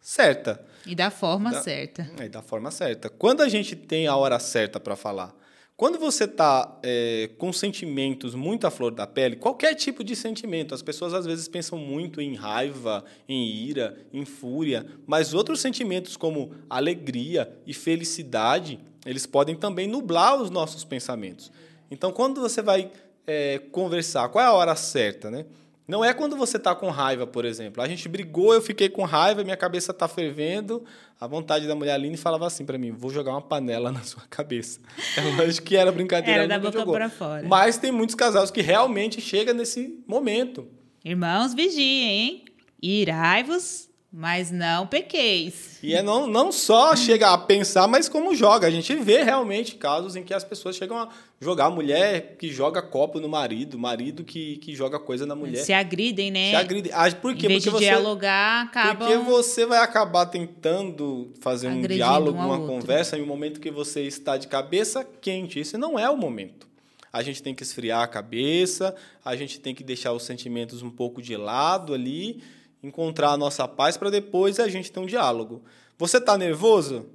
certa. 0.00 0.64
E 0.86 0.94
da 0.94 1.10
forma 1.10 1.50
da, 1.50 1.62
certa. 1.62 2.10
É, 2.18 2.28
da 2.28 2.42
forma 2.42 2.70
certa. 2.70 3.08
Quando 3.08 3.42
a 3.42 3.48
gente 3.48 3.74
tem 3.74 4.06
a 4.06 4.14
hora 4.14 4.38
certa 4.38 4.78
para 4.78 4.94
falar, 4.94 5.34
quando 5.76 5.98
você 5.98 6.24
está 6.24 6.78
é, 6.84 7.30
com 7.36 7.52
sentimentos 7.52 8.34
muito 8.34 8.64
à 8.64 8.70
flor 8.70 8.92
da 8.92 9.08
pele, 9.08 9.34
qualquer 9.34 9.74
tipo 9.74 10.04
de 10.04 10.14
sentimento, 10.14 10.72
as 10.72 10.82
pessoas 10.82 11.12
às 11.12 11.26
vezes 11.26 11.48
pensam 11.48 11.76
muito 11.76 12.20
em 12.20 12.34
raiva, 12.34 13.04
em 13.28 13.44
ira, 13.44 13.96
em 14.12 14.24
fúria, 14.24 14.86
mas 15.04 15.34
outros 15.34 15.60
sentimentos 15.60 16.16
como 16.16 16.52
alegria 16.70 17.52
e 17.66 17.74
felicidade, 17.74 18.78
eles 19.04 19.26
podem 19.26 19.56
também 19.56 19.88
nublar 19.88 20.40
os 20.40 20.48
nossos 20.48 20.84
pensamentos. 20.84 21.50
Então, 21.90 22.12
quando 22.12 22.40
você 22.40 22.62
vai 22.62 22.92
é, 23.26 23.58
conversar, 23.72 24.28
qual 24.28 24.44
é 24.44 24.46
a 24.46 24.52
hora 24.52 24.76
certa, 24.76 25.28
né? 25.28 25.44
Não 25.86 26.02
é 26.02 26.14
quando 26.14 26.34
você 26.34 26.56
está 26.56 26.74
com 26.74 26.88
raiva, 26.88 27.26
por 27.26 27.44
exemplo. 27.44 27.82
A 27.82 27.86
gente 27.86 28.08
brigou, 28.08 28.54
eu 28.54 28.62
fiquei 28.62 28.88
com 28.88 29.04
raiva, 29.04 29.44
minha 29.44 29.56
cabeça 29.56 29.92
está 29.92 30.08
fervendo. 30.08 30.82
A 31.20 31.26
vontade 31.26 31.66
da 31.66 31.74
mulher 31.74 31.92
Aline 31.92 32.16
falava 32.16 32.46
assim 32.46 32.64
para 32.64 32.78
mim: 32.78 32.90
vou 32.90 33.10
jogar 33.10 33.32
uma 33.32 33.42
panela 33.42 33.92
na 33.92 34.02
sua 34.02 34.22
cabeça. 34.28 34.80
É 35.16 35.42
lógico 35.42 35.66
que 35.66 35.76
era 35.76 35.92
brincadeira. 35.92 36.44
Era 36.44 36.58
da 36.58 36.58
boca 36.58 36.84
para 36.86 37.10
fora. 37.10 37.46
Mas 37.46 37.76
tem 37.76 37.92
muitos 37.92 38.14
casais 38.14 38.50
que 38.50 38.62
realmente 38.62 39.20
chegam 39.20 39.54
nesse 39.54 40.02
momento. 40.06 40.66
Irmãos, 41.04 41.52
vigiem, 41.54 42.08
hein? 42.08 42.44
Irai-vos 42.82 43.88
mas 44.16 44.52
não 44.52 44.86
pequeis. 44.86 45.80
E 45.82 45.92
é 45.92 46.00
não, 46.00 46.28
não 46.28 46.52
só 46.52 46.94
chega 46.94 47.32
a 47.32 47.36
pensar, 47.36 47.88
mas 47.88 48.08
como 48.08 48.32
joga. 48.32 48.68
A 48.68 48.70
gente 48.70 48.94
vê 48.94 49.24
realmente 49.24 49.74
casos 49.74 50.14
em 50.14 50.22
que 50.22 50.32
as 50.32 50.44
pessoas 50.44 50.76
chegam 50.76 50.96
a 50.96 51.08
jogar 51.40 51.64
a 51.64 51.70
mulher 51.70 52.36
que 52.38 52.48
joga 52.48 52.80
copo 52.80 53.18
no 53.18 53.28
marido, 53.28 53.76
marido 53.76 54.22
que, 54.22 54.58
que 54.58 54.72
joga 54.72 55.00
coisa 55.00 55.26
na 55.26 55.34
mulher. 55.34 55.64
Se 55.64 55.72
agridem, 55.72 56.30
né? 56.30 56.50
Se 56.50 56.56
agridem. 56.56 56.92
Ah, 56.94 57.10
por 57.10 57.34
quê? 57.34 57.46
Em 57.46 57.48
vez 57.48 57.64
porque 57.64 57.70
de 57.70 57.70
você, 57.70 57.84
dialogar, 57.86 58.62
acabam... 58.62 58.96
Porque 58.98 59.16
você 59.18 59.66
vai 59.66 59.80
acabar 59.80 60.26
tentando 60.26 61.32
fazer 61.40 61.66
um 61.66 61.82
diálogo, 61.82 62.38
um 62.38 62.44
uma 62.44 62.56
outro. 62.56 62.68
conversa 62.68 63.18
em 63.18 63.22
um 63.22 63.26
momento 63.26 63.58
que 63.58 63.70
você 63.72 64.02
está 64.02 64.36
de 64.36 64.46
cabeça 64.46 65.04
quente. 65.20 65.58
Esse 65.58 65.76
não 65.76 65.98
é 65.98 66.08
o 66.08 66.16
momento. 66.16 66.68
A 67.12 67.20
gente 67.20 67.42
tem 67.42 67.52
que 67.52 67.64
esfriar 67.64 68.02
a 68.02 68.06
cabeça, 68.06 68.94
a 69.24 69.34
gente 69.34 69.58
tem 69.58 69.74
que 69.74 69.82
deixar 69.82 70.12
os 70.12 70.22
sentimentos 70.22 70.82
um 70.82 70.90
pouco 70.90 71.20
de 71.20 71.36
lado 71.36 71.92
ali 71.92 72.40
encontrar 72.86 73.30
a 73.30 73.36
nossa 73.36 73.66
paz 73.66 73.96
para 73.96 74.10
depois 74.10 74.60
a 74.60 74.68
gente 74.68 74.92
ter 74.92 75.00
um 75.00 75.06
diálogo. 75.06 75.62
Você 75.98 76.18
está 76.18 76.36
nervoso? 76.36 77.06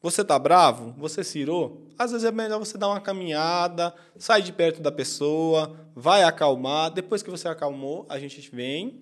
Você 0.00 0.22
está 0.22 0.38
bravo? 0.38 0.94
Você 0.96 1.24
cirou? 1.24 1.82
Às 1.98 2.12
vezes 2.12 2.24
é 2.24 2.30
melhor 2.30 2.60
você 2.60 2.78
dar 2.78 2.88
uma 2.88 3.00
caminhada, 3.00 3.92
sai 4.16 4.42
de 4.42 4.52
perto 4.52 4.80
da 4.80 4.92
pessoa, 4.92 5.76
vai 5.94 6.22
acalmar. 6.22 6.92
Depois 6.92 7.22
que 7.22 7.30
você 7.30 7.48
acalmou, 7.48 8.06
a 8.08 8.18
gente 8.18 8.48
vem 8.54 9.00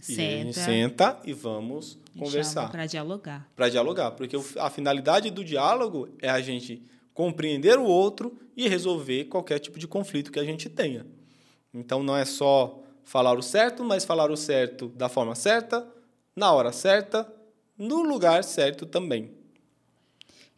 senta. 0.00 0.22
e 0.22 0.24
a 0.24 0.44
gente 0.44 0.54
senta 0.54 1.20
e 1.24 1.32
vamos 1.32 1.98
conversar. 2.16 2.70
Para 2.70 2.86
dialogar. 2.86 3.48
Para 3.56 3.68
dialogar, 3.68 4.10
porque 4.12 4.36
a 4.58 4.70
finalidade 4.70 5.30
do 5.30 5.42
diálogo 5.42 6.08
é 6.22 6.28
a 6.28 6.40
gente 6.40 6.82
compreender 7.12 7.76
o 7.76 7.84
outro 7.84 8.38
e 8.56 8.68
resolver 8.68 9.24
qualquer 9.24 9.58
tipo 9.58 9.76
de 9.76 9.88
conflito 9.88 10.30
que 10.30 10.38
a 10.38 10.44
gente 10.44 10.68
tenha. 10.68 11.04
Então 11.74 12.00
não 12.00 12.16
é 12.16 12.24
só 12.24 12.80
falar 13.08 13.38
o 13.38 13.42
certo, 13.42 13.82
mas 13.82 14.04
falar 14.04 14.30
o 14.30 14.36
certo 14.36 14.88
da 14.88 15.08
forma 15.08 15.34
certa, 15.34 15.86
na 16.36 16.52
hora 16.52 16.70
certa, 16.72 17.26
no 17.76 18.02
lugar 18.02 18.44
certo 18.44 18.84
também. 18.84 19.30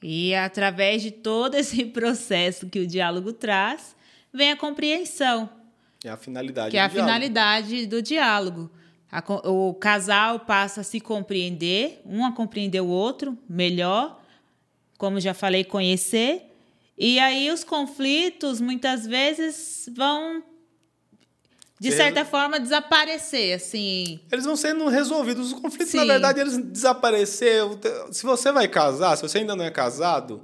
E 0.03 0.35
através 0.35 1.01
de 1.01 1.13
todo 1.13 1.55
esse 1.55 1.85
processo 1.95 2.69
que 2.69 2.81
o 2.81 2.87
diálogo 2.87 3.33
traz, 3.33 3.95
vem 4.33 4.51
a 4.51 4.57
compreensão. 4.57 5.49
É 6.05 6.11
a 6.11 6.17
finalidade 6.17 6.73
que 6.73 6.77
é 6.77 6.81
a 6.81 6.89
diálogo. 6.89 7.07
finalidade 7.07 7.87
do 7.87 8.03
diálogo. 8.03 8.69
o 9.45 9.73
casal 9.75 10.41
passa 10.41 10.81
a 10.81 10.85
se 10.85 10.99
compreender, 10.99 12.03
um 12.05 12.27
a 12.27 12.33
compreender 12.33 12.81
o 12.81 12.89
outro 12.89 13.39
melhor, 13.49 14.21
como 14.99 15.21
já 15.21 15.35
falei, 15.35 15.63
conhecer. 15.63 16.53
E 16.99 17.21
aí 17.21 17.49
os 17.53 17.63
conflitos 17.63 18.61
muitas 18.61 19.07
vezes 19.07 19.89
vão 19.95 20.50
de 21.81 21.93
certa 21.93 22.27
forma, 22.27 22.61
desaparecer, 22.61 23.55
assim. 23.55 24.21
Eles 24.31 24.45
vão 24.45 24.55
sendo 24.55 24.87
resolvidos. 24.89 25.51
Os 25.51 25.59
conflitos, 25.59 25.89
Sim. 25.89 25.97
na 25.97 26.05
verdade, 26.05 26.39
eles 26.39 26.59
desapareceram. 26.59 27.79
Se 28.13 28.23
você 28.23 28.53
vai 28.53 28.69
casar, 28.69 29.17
se 29.17 29.23
você 29.23 29.39
ainda 29.39 29.57
não 29.57 29.65
é 29.65 29.71
casado, 29.71 30.43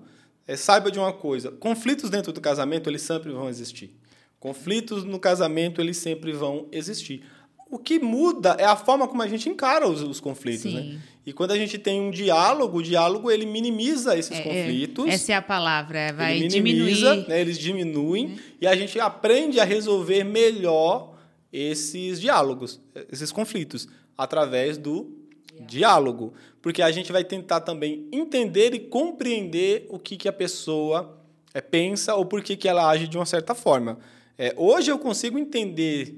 é, 0.49 0.57
saiba 0.57 0.91
de 0.91 0.99
uma 0.99 1.13
coisa: 1.13 1.51
conflitos 1.51 2.09
dentro 2.09 2.33
do 2.33 2.41
casamento, 2.41 2.89
eles 2.89 3.03
sempre 3.03 3.31
vão 3.33 3.51
existir. 3.51 3.95
Conflitos 4.41 5.05
no 5.05 5.19
casamento, 5.19 5.79
eles 5.79 5.99
sempre 5.99 6.33
vão 6.33 6.69
existir. 6.73 7.23
O 7.69 7.79
que 7.79 7.99
muda 7.99 8.57
é 8.59 8.65
a 8.65 8.77
forma 8.77 9.07
como 9.07 9.21
a 9.21 9.29
gente 9.29 9.49
encara 9.49 9.87
os, 9.87 10.01
os 10.01 10.21
conflitos, 10.21 10.73
né? 10.73 10.81
Sim. 10.81 10.93
né? 10.95 11.01
E 11.27 11.33
quando 11.33 11.51
a 11.51 11.59
gente 11.59 11.77
tem 11.77 12.01
um 12.01 12.11
diálogo, 12.11 12.79
o 12.79 12.83
diálogo 12.83 13.31
ele 13.31 13.45
minimiza 13.45 14.17
esses 14.17 14.39
é, 14.39 14.41
é 14.41 14.43
conflitos. 14.43 15.09
Essa 15.09 15.33
é 15.33 15.35
a 15.35 15.43
palavra, 15.43 16.13
vai 16.15 16.37
ele 16.37 16.47
minimiza, 16.47 17.11
diminuir. 17.11 17.29
Né? 17.29 17.41
Eles 17.41 17.59
diminuem 17.59 18.39
é. 18.39 18.65
e 18.65 18.67
a 18.67 18.77
gente 18.77 18.99
aprende 19.01 19.59
a 19.61 19.65
resolver 19.65 20.25
melhor 20.25 21.16
esses 21.57 22.21
diálogos, 22.21 22.83
esses 23.11 23.33
conflitos, 23.33 23.89
através 24.17 24.77
do 24.77 25.11
diálogo. 25.59 26.35
Porque 26.61 26.83
a 26.83 26.91
gente 26.91 27.11
vai 27.11 27.25
tentar 27.25 27.61
também 27.61 28.07
entender 28.13 28.75
e 28.75 28.81
compreender 28.81 29.87
o 29.89 29.99
que, 29.99 30.19
que 30.19 30.29
a 30.29 30.33
pessoa 30.33 31.19
é, 31.55 31.63
pensa 31.63 32.15
ou 32.15 32.27
por 32.27 32.43
que, 32.43 32.57
que 32.57 32.69
ela 32.69 32.87
age 32.87 33.09
de 33.09 33.17
uma 33.17 33.25
certa 33.25 33.55
forma. 33.55 33.99
É, 34.37 34.55
hoje 34.59 34.91
eu 34.91 34.99
consigo 34.99 35.39
entender 35.39 36.15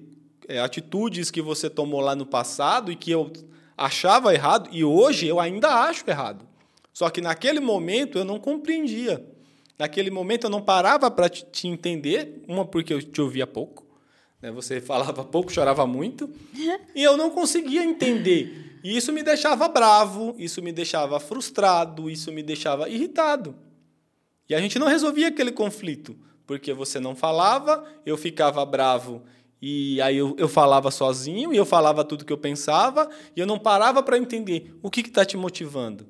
é, 0.49 0.59
atitudes 0.59 1.31
que 1.31 1.41
você 1.41 1.71
tomou 1.71 2.01
lá 2.01 2.17
no 2.17 2.27
passado 2.27 2.91
e 2.91 2.97
que 2.97 3.13
eu 3.13 3.31
achava 3.77 4.35
errado 4.35 4.69
e 4.73 4.83
hoje 4.83 5.29
eu 5.29 5.39
ainda 5.39 5.69
acho 5.85 6.03
errado. 6.09 6.45
Só 6.93 7.09
que 7.11 7.21
naquele 7.21 7.61
momento 7.61 8.19
eu 8.19 8.25
não 8.25 8.41
compreendia. 8.41 9.25
Naquele 9.79 10.11
momento 10.11 10.45
eu 10.45 10.51
não 10.51 10.61
parava 10.61 11.09
para 11.09 11.29
te 11.29 11.69
entender, 11.69 12.43
uma 12.49 12.65
porque 12.65 12.93
eu 12.93 13.01
te 13.01 13.21
ouvia 13.21 13.47
pouco, 13.47 13.87
né? 14.41 14.51
Você 14.51 14.81
falava 14.81 15.25
pouco, 15.25 15.53
chorava 15.53 15.87
muito. 15.87 16.31
e 16.95 17.03
eu 17.03 17.17
não 17.17 17.31
conseguia 17.31 17.85
entender. 17.85 18.79
E 18.83 18.97
isso 18.97 19.13
me 19.13 19.23
deixava 19.23 19.69
bravo, 19.69 20.35
isso 20.39 20.63
me 20.63 20.73
deixava 20.73 21.19
frustrado, 21.19 22.09
isso 22.09 22.31
me 22.31 22.43
deixava 22.43 22.89
irritado. 22.89 23.55
E 24.49 24.55
a 24.55 24.61
gente 24.61 24.79
não 24.79 24.87
resolvia 24.87 25.29
aquele 25.29 25.53
conflito, 25.53 26.17
porque 26.47 26.73
você 26.73 26.99
não 26.99 27.15
falava, 27.15 27.85
eu 28.07 28.17
ficava 28.17 28.65
bravo 28.65 29.23
e 29.61 30.01
aí 30.01 30.17
eu, 30.17 30.37
eu 30.39 30.49
falava 30.49 30.91
sozinho 30.91 31.53
e 31.53 31.57
eu 31.57 31.67
falava 31.67 32.05
tudo 32.05 32.25
que 32.25 32.33
eu 32.33 32.39
pensava 32.39 33.11
e 33.35 33.41
eu 33.41 33.47
não 33.47 33.59
parava 33.59 34.03
para 34.03 34.17
entender 34.17 34.75
o 34.83 34.91
que 34.91 35.01
está 35.01 35.25
te 35.25 35.37
motivando. 35.37 36.07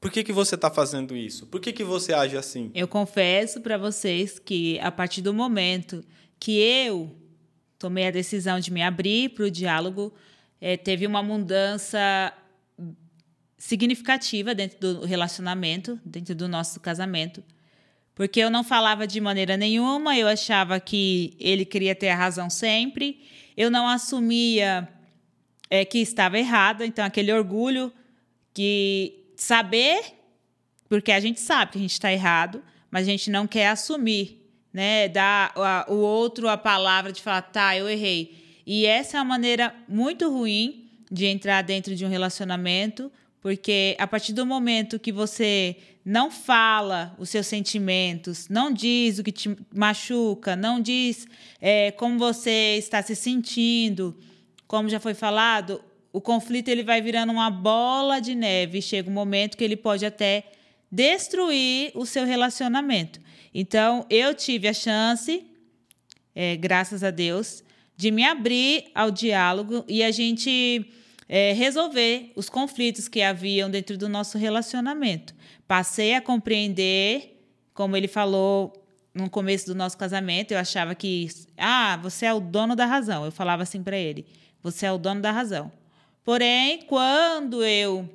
Por 0.00 0.10
que, 0.10 0.24
que 0.24 0.32
você 0.32 0.54
está 0.54 0.70
fazendo 0.70 1.14
isso? 1.14 1.46
Por 1.46 1.60
que, 1.60 1.72
que 1.72 1.84
você 1.84 2.12
age 2.12 2.36
assim? 2.36 2.70
Eu 2.74 2.88
confesso 2.88 3.60
para 3.60 3.76
vocês 3.76 4.38
que 4.38 4.78
a 4.80 4.90
partir 4.90 5.20
do 5.22 5.32
momento 5.32 6.02
que 6.38 6.58
eu 6.58 7.14
tomei 7.80 8.06
a 8.06 8.10
decisão 8.10 8.60
de 8.60 8.70
me 8.70 8.82
abrir 8.82 9.30
para 9.30 9.46
o 9.46 9.50
diálogo, 9.50 10.12
é, 10.60 10.76
teve 10.76 11.06
uma 11.06 11.22
mudança 11.22 12.30
significativa 13.56 14.54
dentro 14.54 14.78
do 14.78 15.06
relacionamento, 15.06 15.98
dentro 16.04 16.34
do 16.34 16.46
nosso 16.46 16.78
casamento. 16.78 17.42
Porque 18.14 18.38
eu 18.38 18.50
não 18.50 18.62
falava 18.62 19.06
de 19.06 19.18
maneira 19.18 19.56
nenhuma, 19.56 20.16
eu 20.16 20.28
achava 20.28 20.78
que 20.78 21.34
ele 21.40 21.64
queria 21.64 21.94
ter 21.94 22.10
a 22.10 22.16
razão 22.16 22.50
sempre, 22.50 23.22
eu 23.56 23.70
não 23.70 23.88
assumia 23.88 24.86
é, 25.70 25.82
que 25.82 25.98
estava 25.98 26.38
errada, 26.38 26.84
então 26.84 27.02
aquele 27.02 27.32
orgulho 27.32 27.90
que 28.52 29.24
saber, 29.36 30.02
porque 30.86 31.12
a 31.12 31.20
gente 31.20 31.40
sabe 31.40 31.72
que 31.72 31.78
a 31.78 31.80
gente 31.80 31.92
está 31.92 32.12
errado, 32.12 32.62
mas 32.90 33.08
a 33.08 33.10
gente 33.10 33.30
não 33.30 33.46
quer 33.46 33.68
assumir 33.68 34.39
né? 34.72 35.08
Dar 35.08 35.52
a, 35.56 35.86
o 35.88 35.96
outro 35.96 36.48
a 36.48 36.56
palavra 36.56 37.12
de 37.12 37.22
falar, 37.22 37.42
tá, 37.42 37.76
eu 37.76 37.88
errei. 37.88 38.62
E 38.66 38.86
essa 38.86 39.16
é 39.16 39.20
uma 39.20 39.26
maneira 39.26 39.74
muito 39.88 40.30
ruim 40.30 40.88
de 41.10 41.26
entrar 41.26 41.62
dentro 41.62 41.94
de 41.96 42.04
um 42.04 42.08
relacionamento, 42.08 43.10
porque 43.40 43.96
a 43.98 44.06
partir 44.06 44.32
do 44.32 44.46
momento 44.46 44.98
que 44.98 45.10
você 45.10 45.76
não 46.04 46.30
fala 46.30 47.14
os 47.18 47.28
seus 47.30 47.46
sentimentos, 47.46 48.48
não 48.48 48.72
diz 48.72 49.18
o 49.18 49.24
que 49.24 49.32
te 49.32 49.56
machuca, 49.74 50.54
não 50.54 50.80
diz 50.80 51.26
é, 51.60 51.90
como 51.92 52.18
você 52.18 52.76
está 52.78 53.02
se 53.02 53.16
sentindo, 53.16 54.16
como 54.66 54.88
já 54.88 55.00
foi 55.00 55.14
falado, 55.14 55.82
o 56.12 56.20
conflito 56.20 56.68
ele 56.68 56.82
vai 56.82 57.00
virando 57.00 57.32
uma 57.32 57.50
bola 57.50 58.20
de 58.20 58.34
neve. 58.34 58.82
Chega 58.82 59.10
um 59.10 59.12
momento 59.12 59.56
que 59.56 59.64
ele 59.64 59.76
pode 59.76 60.04
até 60.04 60.44
destruir 60.90 61.92
o 61.94 62.04
seu 62.04 62.24
relacionamento. 62.24 63.20
Então, 63.54 64.06
eu 64.10 64.34
tive 64.34 64.68
a 64.68 64.74
chance, 64.74 65.46
é, 66.34 66.56
graças 66.56 67.04
a 67.04 67.10
Deus, 67.10 67.62
de 67.96 68.10
me 68.10 68.24
abrir 68.24 68.90
ao 68.94 69.10
diálogo 69.10 69.84
e 69.86 70.02
a 70.02 70.10
gente 70.10 70.90
é, 71.28 71.52
resolver 71.52 72.32
os 72.34 72.48
conflitos 72.48 73.08
que 73.08 73.22
haviam 73.22 73.70
dentro 73.70 73.96
do 73.96 74.08
nosso 74.08 74.38
relacionamento. 74.38 75.34
Passei 75.68 76.14
a 76.14 76.20
compreender, 76.20 77.40
como 77.74 77.96
ele 77.96 78.08
falou 78.08 78.72
no 79.14 79.28
começo 79.28 79.66
do 79.66 79.74
nosso 79.74 79.98
casamento, 79.98 80.52
eu 80.52 80.58
achava 80.58 80.94
que, 80.94 81.28
ah, 81.56 81.98
você 82.02 82.26
é 82.26 82.34
o 82.34 82.40
dono 82.40 82.74
da 82.74 82.86
razão. 82.86 83.24
Eu 83.24 83.32
falava 83.32 83.62
assim 83.62 83.82
para 83.82 83.96
ele: 83.96 84.26
você 84.62 84.86
é 84.86 84.92
o 84.92 84.98
dono 84.98 85.20
da 85.20 85.30
razão. 85.30 85.70
Porém, 86.24 86.82
quando 86.82 87.64
eu 87.64 88.08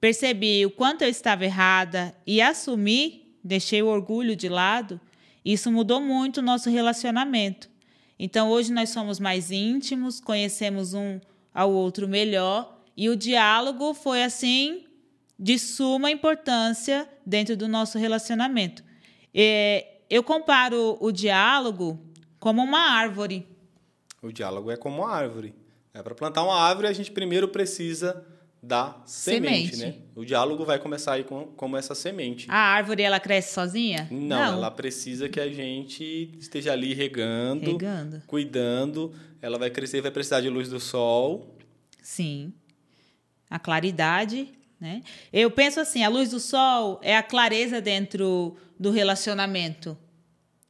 percebi 0.00 0.64
o 0.64 0.70
quanto 0.70 1.02
eu 1.02 1.08
estava 1.08 1.44
errada 1.44 2.14
e 2.26 2.40
assumi, 2.40 3.34
deixei 3.42 3.82
o 3.82 3.86
orgulho 3.86 4.36
de 4.36 4.48
lado, 4.48 5.00
isso 5.44 5.70
mudou 5.70 6.00
muito 6.00 6.38
o 6.38 6.42
nosso 6.42 6.68
relacionamento. 6.70 7.70
Então, 8.18 8.50
hoje 8.50 8.72
nós 8.72 8.90
somos 8.90 9.20
mais 9.20 9.50
íntimos, 9.50 10.20
conhecemos 10.20 10.92
um 10.92 11.20
ao 11.54 11.72
outro 11.72 12.08
melhor 12.08 12.80
e 12.96 13.08
o 13.08 13.16
diálogo 13.16 13.94
foi 13.94 14.22
assim 14.22 14.84
de 15.38 15.58
suma 15.58 16.10
importância 16.10 17.08
dentro 17.24 17.56
do 17.56 17.68
nosso 17.68 17.96
relacionamento. 17.96 18.82
É, 19.32 19.98
eu 20.10 20.22
comparo 20.22 20.98
o 21.00 21.12
diálogo 21.12 21.98
como 22.40 22.62
uma 22.62 22.80
árvore. 22.80 23.46
O 24.20 24.32
diálogo 24.32 24.70
é 24.70 24.76
como 24.76 25.02
uma 25.02 25.14
árvore. 25.14 25.54
É, 25.94 26.02
Para 26.02 26.14
plantar 26.14 26.42
uma 26.42 26.60
árvore, 26.60 26.88
a 26.88 26.92
gente 26.92 27.12
primeiro 27.12 27.48
precisa 27.48 28.26
da 28.62 29.00
semente, 29.06 29.76
semente, 29.76 29.98
né? 29.98 30.02
O 30.14 30.24
diálogo 30.24 30.64
vai 30.64 30.78
começar 30.78 31.14
aí 31.14 31.24
com, 31.24 31.46
como 31.56 31.76
essa 31.76 31.94
semente. 31.94 32.46
A 32.50 32.56
árvore, 32.56 33.02
ela 33.02 33.20
cresce 33.20 33.54
sozinha? 33.54 34.08
Não, 34.10 34.28
Não, 34.28 34.52
ela 34.54 34.70
precisa 34.70 35.28
que 35.28 35.38
a 35.38 35.48
gente 35.48 36.34
esteja 36.38 36.72
ali 36.72 36.92
regando, 36.92 37.70
regando, 37.72 38.22
cuidando. 38.26 39.14
Ela 39.40 39.58
vai 39.58 39.70
crescer, 39.70 40.00
vai 40.00 40.10
precisar 40.10 40.40
de 40.40 40.48
luz 40.48 40.68
do 40.68 40.80
sol. 40.80 41.56
Sim. 42.02 42.52
A 43.48 43.58
claridade, 43.58 44.48
né? 44.80 45.02
Eu 45.32 45.50
penso 45.50 45.80
assim, 45.80 46.02
a 46.02 46.08
luz 46.08 46.30
do 46.30 46.40
sol 46.40 47.00
é 47.02 47.16
a 47.16 47.22
clareza 47.22 47.80
dentro 47.80 48.56
do 48.78 48.90
relacionamento. 48.90 49.96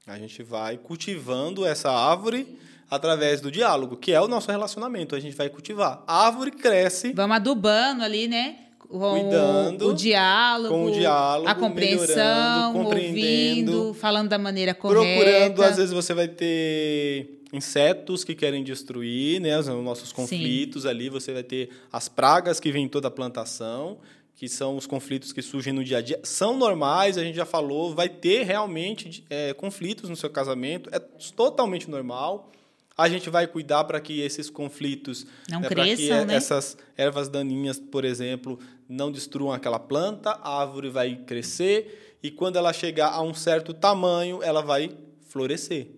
A 0.07 0.19
gente 0.19 0.43
vai 0.43 0.79
cultivando 0.79 1.67
essa 1.67 1.91
árvore 1.91 2.59
através 2.91 3.41
do 3.41 3.51
diálogo, 3.51 3.97
que 3.97 4.13
é 4.13 4.21
o 4.21 4.29
nosso 4.29 4.51
relacionamento. 4.51 5.15
A 5.15 5.21
gente 5.21 5.37
vai 5.37 5.49
cultivar. 5.49 6.03
A 6.07 6.27
árvore 6.27 6.51
cresce. 6.51 7.13
Vamos 7.13 7.37
adubando 7.37 8.03
ali, 8.03 8.29
né? 8.29 8.57
Com 8.79 8.99
cuidando, 8.99 9.89
o 9.89 9.95
diálogo, 9.95 10.75
com 10.75 10.87
o 10.87 10.91
diálogo, 10.91 11.47
a 11.47 11.55
compreensão, 11.55 12.75
ouvindo, 12.87 13.93
falando 13.93 14.31
da 14.31 14.39
maneira 14.39 14.73
correta. 14.73 15.03
Procurando, 15.03 15.63
às 15.63 15.77
vezes 15.77 15.93
você 15.93 16.15
vai 16.15 16.27
ter 16.27 17.43
insetos 17.53 18.25
que 18.25 18.35
querem 18.35 18.65
destruir 18.65 19.43
né, 19.43 19.59
os 19.59 19.67
nossos 19.67 20.11
conflitos 20.11 20.85
Sim. 20.85 20.89
ali, 20.89 21.11
você 21.11 21.35
vai 21.35 21.43
ter 21.43 21.69
as 21.93 22.09
pragas 22.09 22.59
que 22.59 22.73
vêm 22.73 22.85
em 22.85 22.89
toda 22.89 23.09
a 23.09 23.11
plantação, 23.11 23.99
que 24.35 24.49
são 24.49 24.75
os 24.75 24.87
conflitos 24.87 25.35
que 25.35 25.43
surgem 25.43 25.75
no 25.75 25.85
dia 25.85 25.99
a 25.99 26.01
dia. 26.01 26.19
São 26.23 26.57
normais, 26.57 27.19
a 27.19 27.25
gente 27.25 27.37
já 27.37 27.45
falou, 27.45 27.95
vai 27.95 28.09
ter 28.09 28.45
realmente 28.45 29.23
é, 29.29 29.53
conflitos 29.53 30.09
no 30.09 30.17
seu 30.17 30.31
casamento, 30.31 30.89
é 30.93 30.99
totalmente 31.37 31.91
normal 31.91 32.51
a 32.99 33.09
gente 33.09 33.31
vai 33.31 33.47
cuidar 33.47 33.85
para 33.85 34.01
que 34.01 34.21
esses 34.21 34.51
conflitos, 34.51 35.25
não 35.49 35.61
né, 35.61 35.69
cresçam, 35.69 36.21
que 36.21 36.25
né? 36.27 36.35
essas 36.35 36.77
ervas 36.97 37.29
daninhas, 37.29 37.79
por 37.79 38.05
exemplo, 38.05 38.59
não 38.89 39.13
destruam 39.13 39.53
aquela 39.53 39.79
planta, 39.79 40.31
a 40.31 40.61
árvore 40.61 40.91
vai 40.91 41.15
crescer 41.15 42.17
e 42.21 42.29
quando 42.29 42.57
ela 42.57 42.73
chegar 42.73 43.11
a 43.11 43.23
um 43.23 43.33
certo 43.33 43.73
tamanho, 43.73 44.43
ela 44.43 44.61
vai 44.61 44.91
florescer. 45.29 45.91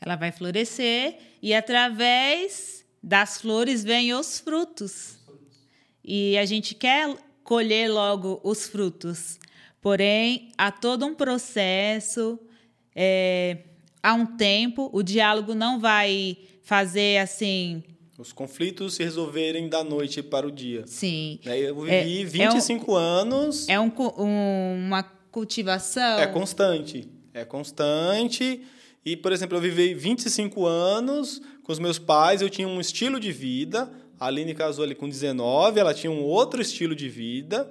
Ela 0.00 0.16
vai 0.16 0.32
florescer 0.32 1.18
e 1.42 1.52
através 1.52 2.86
das 3.02 3.42
flores 3.42 3.84
vêm 3.84 4.14
os 4.14 4.40
frutos. 4.40 5.18
E 6.02 6.38
a 6.38 6.46
gente 6.46 6.74
quer 6.74 7.14
colher 7.42 7.90
logo 7.90 8.40
os 8.42 8.66
frutos. 8.66 9.38
Porém, 9.82 10.50
há 10.56 10.70
todo 10.70 11.04
um 11.04 11.14
processo. 11.14 12.38
É, 12.96 13.58
há 14.04 14.12
um 14.12 14.26
tempo, 14.26 14.90
o 14.92 15.02
diálogo 15.02 15.54
não 15.54 15.80
vai 15.80 16.36
fazer 16.62 17.18
assim. 17.18 17.82
Os 18.18 18.32
conflitos 18.32 18.94
se 18.94 19.02
resolverem 19.02 19.68
da 19.68 19.82
noite 19.82 20.22
para 20.22 20.46
o 20.46 20.52
dia. 20.52 20.84
Sim. 20.86 21.40
Né, 21.44 21.58
eu 21.58 21.80
vivi 21.80 22.20
é, 22.20 22.24
25 22.24 22.90
é 22.90 22.94
um, 22.94 22.96
anos. 22.96 23.68
É 23.68 23.80
um, 23.80 23.90
um, 24.18 24.86
uma 24.86 25.02
cultivação. 25.02 26.18
É 26.20 26.26
constante. 26.26 27.08
É 27.32 27.44
constante. 27.44 28.60
E, 29.04 29.16
por 29.16 29.32
exemplo, 29.32 29.56
eu 29.56 29.60
vivi 29.60 29.94
25 29.94 30.66
anos 30.66 31.40
com 31.64 31.72
os 31.72 31.78
meus 31.78 31.98
pais, 31.98 32.42
eu 32.42 32.50
tinha 32.50 32.68
um 32.68 32.80
estilo 32.80 33.18
de 33.18 33.32
vida. 33.32 33.90
A 34.20 34.26
Aline 34.26 34.54
casou 34.54 34.84
ali 34.84 34.94
com 34.94 35.08
19, 35.08 35.80
ela 35.80 35.92
tinha 35.92 36.10
um 36.10 36.22
outro 36.22 36.60
estilo 36.60 36.94
de 36.94 37.08
vida. 37.08 37.68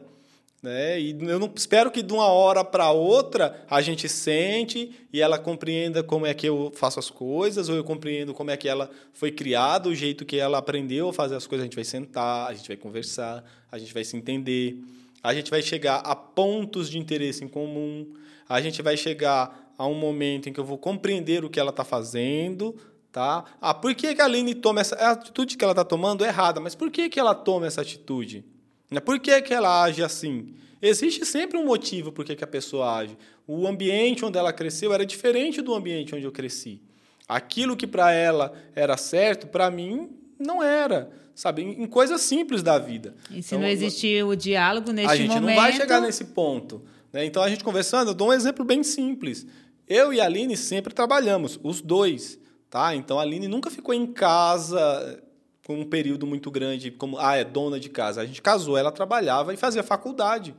Né? 0.64 0.98
E 0.98 1.10
eu 1.28 1.38
não 1.38 1.52
espero 1.54 1.92
que 1.92 2.02
de 2.02 2.14
uma 2.14 2.28
hora 2.28 2.64
para 2.64 2.90
outra 2.90 3.66
a 3.70 3.82
gente 3.82 4.08
sente 4.08 4.92
e 5.12 5.20
ela 5.20 5.38
compreenda 5.38 6.02
como 6.02 6.26
é 6.26 6.34
que 6.34 6.48
eu 6.48 6.72
faço 6.74 7.00
as 7.00 7.10
coisas, 7.10 7.68
ou 7.68 7.76
eu 7.76 7.84
compreendo 7.84 8.34
como 8.34 8.50
é 8.50 8.56
que 8.56 8.70
ela 8.70 8.90
foi 9.12 9.30
criada, 9.30 9.90
o 9.90 9.96
jeito 9.96 10.24
que 10.24 10.38
ela 10.38 10.60
aprendeu 10.60 11.10
a 11.10 11.14
fazer 11.14 11.36
as 11.36 11.46
coisas. 11.46 11.64
A 11.64 11.66
gente 11.66 11.76
vai 11.76 11.84
sentar, 11.84 12.50
a 12.50 12.54
gente 12.54 12.66
vai 12.66 12.78
conversar, 12.78 13.44
a 13.70 13.78
gente 13.78 13.94
vai 13.94 14.06
se 14.06 14.16
entender, 14.16 14.78
a 15.22 15.34
gente 15.34 15.52
vai 15.52 15.62
chegar 15.62 15.98
a 15.98 16.16
pontos 16.16 16.90
de 16.90 16.98
interesse 16.98 17.44
em 17.44 17.48
comum, 17.50 18.14
a 18.48 18.62
gente 18.62 18.82
vai 18.82 18.96
chegar 18.96 19.74
a 19.78 19.86
um 19.86 19.94
momento 19.94 20.48
em 20.48 20.54
que 20.54 20.62
eu 20.62 20.66
vou 20.66 20.78
compreender 20.78 21.44
o 21.44 21.50
que 21.50 21.60
ela 21.60 21.72
está 21.72 21.84
fazendo, 21.84 22.74
tá? 23.12 23.44
Ah, 23.60 23.74
por 23.74 23.94
que, 23.94 24.16
que 24.16 24.22
a 24.22 24.26
Aline 24.26 24.56
toma 24.56 24.80
essa 24.80 24.96
a 24.96 25.12
atitude 25.12 25.58
que 25.58 25.64
ela 25.66 25.74
está 25.74 25.84
tomando 25.84 26.24
é 26.24 26.30
errada? 26.30 26.62
Mas 26.62 26.74
por 26.74 26.90
que, 26.90 27.10
que 27.10 27.20
ela 27.20 27.36
toma 27.36 27.68
essa 27.68 27.82
atitude? 27.82 28.53
Né? 28.94 29.00
Por 29.00 29.20
que, 29.20 29.42
que 29.42 29.54
ela 29.54 29.84
age 29.84 30.04
assim? 30.04 30.54
Existe 30.82 31.26
sempre 31.26 31.58
um 31.58 31.66
motivo 31.66 32.12
por 32.12 32.26
que, 32.26 32.36
que 32.36 32.44
a 32.44 32.48
pessoa 32.48 32.98
age. 32.98 33.18
O 33.48 33.68
ambiente 33.68 34.24
onde 34.26 34.38
ela 34.38 34.54
cresceu 34.54 34.94
era 34.94 35.06
diferente 35.06 35.62
do 35.62 35.74
ambiente 35.74 36.14
onde 36.14 36.26
eu 36.26 36.32
cresci. 36.32 36.82
Aquilo 37.28 37.76
que 37.76 37.88
para 37.88 38.12
ela 38.12 38.54
era 38.76 38.98
certo, 38.98 39.48
para 39.48 39.72
mim 39.72 40.10
não 40.38 40.62
era, 40.62 41.10
sabe? 41.34 41.62
Em 41.62 41.88
coisas 41.88 42.22
simples 42.22 42.62
da 42.62 42.78
vida. 42.78 43.16
E 43.32 43.42
se 43.42 43.56
então, 43.56 43.60
não 43.60 43.68
existir 43.68 44.26
o 44.26 44.36
diálogo 44.36 44.92
neste 44.92 45.08
momento... 45.08 45.12
A 45.12 45.16
gente 45.16 45.42
momento... 45.42 45.56
não 45.56 45.64
vai 45.64 45.74
chegar 45.74 46.02
nesse 46.02 46.26
ponto. 46.26 46.84
Né? 47.14 47.26
Então, 47.26 47.42
a 47.42 47.50
gente 47.50 47.64
conversando, 47.64 48.10
eu 48.10 48.14
dou 48.14 48.30
um 48.30 48.34
exemplo 48.34 48.66
bem 48.66 48.84
simples. 48.84 49.48
Eu 49.88 50.14
e 50.14 50.20
a 50.20 50.26
Aline 50.26 50.58
sempre 50.58 50.94
trabalhamos, 50.94 51.60
os 51.64 51.82
dois. 51.82 52.40
Tá? 52.70 52.94
Então, 52.96 53.20
a 53.20 53.22
Aline 53.22 53.48
nunca 53.48 53.70
ficou 53.70 53.94
em 53.94 54.06
casa 54.06 55.24
com 55.66 55.80
um 55.80 55.86
período 55.86 56.28
muito 56.28 56.52
grande, 56.52 56.92
como, 56.92 57.18
ah, 57.18 57.36
é 57.36 57.44
dona 57.44 57.80
de 57.80 57.90
casa. 57.90 58.22
A 58.22 58.26
gente 58.26 58.42
casou, 58.42 58.78
ela 58.78 58.92
trabalhava 58.92 59.54
e 59.54 59.58
fazia 59.58 59.82
faculdade. 59.82 60.56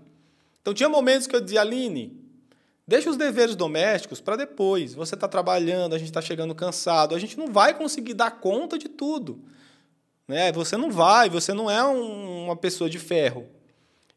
Então 0.63 0.73
tinha 0.73 0.89
momentos 0.89 1.27
que 1.27 1.37
eu 1.37 1.41
dizia, 1.41 1.61
Aline, 1.61 2.19
deixa 2.87 3.11
os 3.11 3.17
deveres 3.17 3.55
domésticos 3.55 4.21
para 4.21 4.37
depois. 4.37 4.95
Você 4.95 5.15
está 5.15 5.29
trabalhando, 5.29 5.95
a 5.95 5.99
gente 5.99 6.09
está 6.09 6.23
chegando 6.23 6.55
cansado, 6.55 7.15
a 7.15 7.19
gente 7.19 7.39
não 7.39 7.53
vai 7.53 7.75
conseguir 7.75 8.15
dar 8.15 8.31
conta 8.31 8.79
de 8.79 8.89
tudo. 8.89 9.43
Né? 10.27 10.51
Você 10.53 10.77
não 10.77 10.91
vai, 10.91 11.29
você 11.29 11.53
não 11.53 11.71
é 11.71 11.85
um, 11.85 12.47
uma 12.47 12.57
pessoa 12.57 12.89
de 12.89 12.99
ferro. 12.99 13.47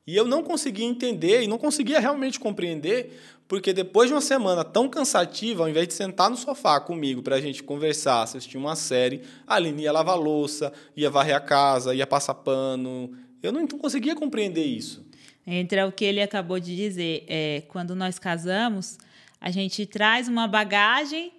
E 0.08 0.16
eu 0.16 0.26
não 0.26 0.42
conseguia 0.42 0.86
entender 0.86 1.44
e 1.44 1.48
não 1.48 1.58
conseguia 1.58 2.00
realmente 2.00 2.40
compreender, 2.40 3.20
porque 3.46 3.74
depois 3.74 4.08
de 4.08 4.14
uma 4.14 4.22
semana 4.22 4.64
tão 4.64 4.88
cansativa, 4.88 5.64
ao 5.64 5.70
invés 5.70 5.86
de 5.86 5.94
sentar 5.94 6.30
no 6.30 6.38
sofá 6.38 6.80
comigo 6.80 7.22
para 7.22 7.36
a 7.36 7.42
gente 7.42 7.62
conversar, 7.62 8.24
assistir 8.24 8.58
uma 8.58 8.78
série, 8.78 9.22
a 9.46 9.56
Aline 9.56 9.84
ia 9.84 9.92
lavar 9.92 10.18
louça, 10.18 10.72
ia 10.96 11.10
varrer 11.10 11.36
a 11.36 11.42
casa, 11.42 11.94
ia 11.94 12.08
passar 12.08 12.36
pano. 12.36 13.12
Eu 13.44 13.52
não 13.52 13.68
conseguia 13.68 14.16
compreender 14.16 14.64
isso. 14.64 15.06
Entra 15.46 15.86
o 15.86 15.92
que 15.92 16.06
ele 16.06 16.22
acabou 16.22 16.58
de 16.58 16.74
dizer. 16.74 17.26
É, 17.28 17.64
quando 17.68 17.94
nós 17.94 18.18
casamos, 18.18 18.98
a 19.42 19.52
gente 19.52 19.86
traz 19.86 20.30
uma 20.30 20.48
bagagem 20.48 21.34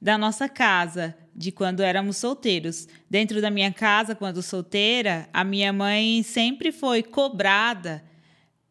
da 0.00 0.16
nossa 0.16 0.48
casa, 0.48 1.14
de 1.36 1.52
quando 1.52 1.80
éramos 1.80 2.16
solteiros. 2.16 2.88
Dentro 3.08 3.42
da 3.42 3.50
minha 3.50 3.72
casa, 3.72 4.14
quando 4.14 4.42
solteira, 4.42 5.28
a 5.30 5.44
minha 5.44 5.74
mãe 5.74 6.22
sempre 6.22 6.72
foi 6.72 7.02
cobrada 7.02 8.02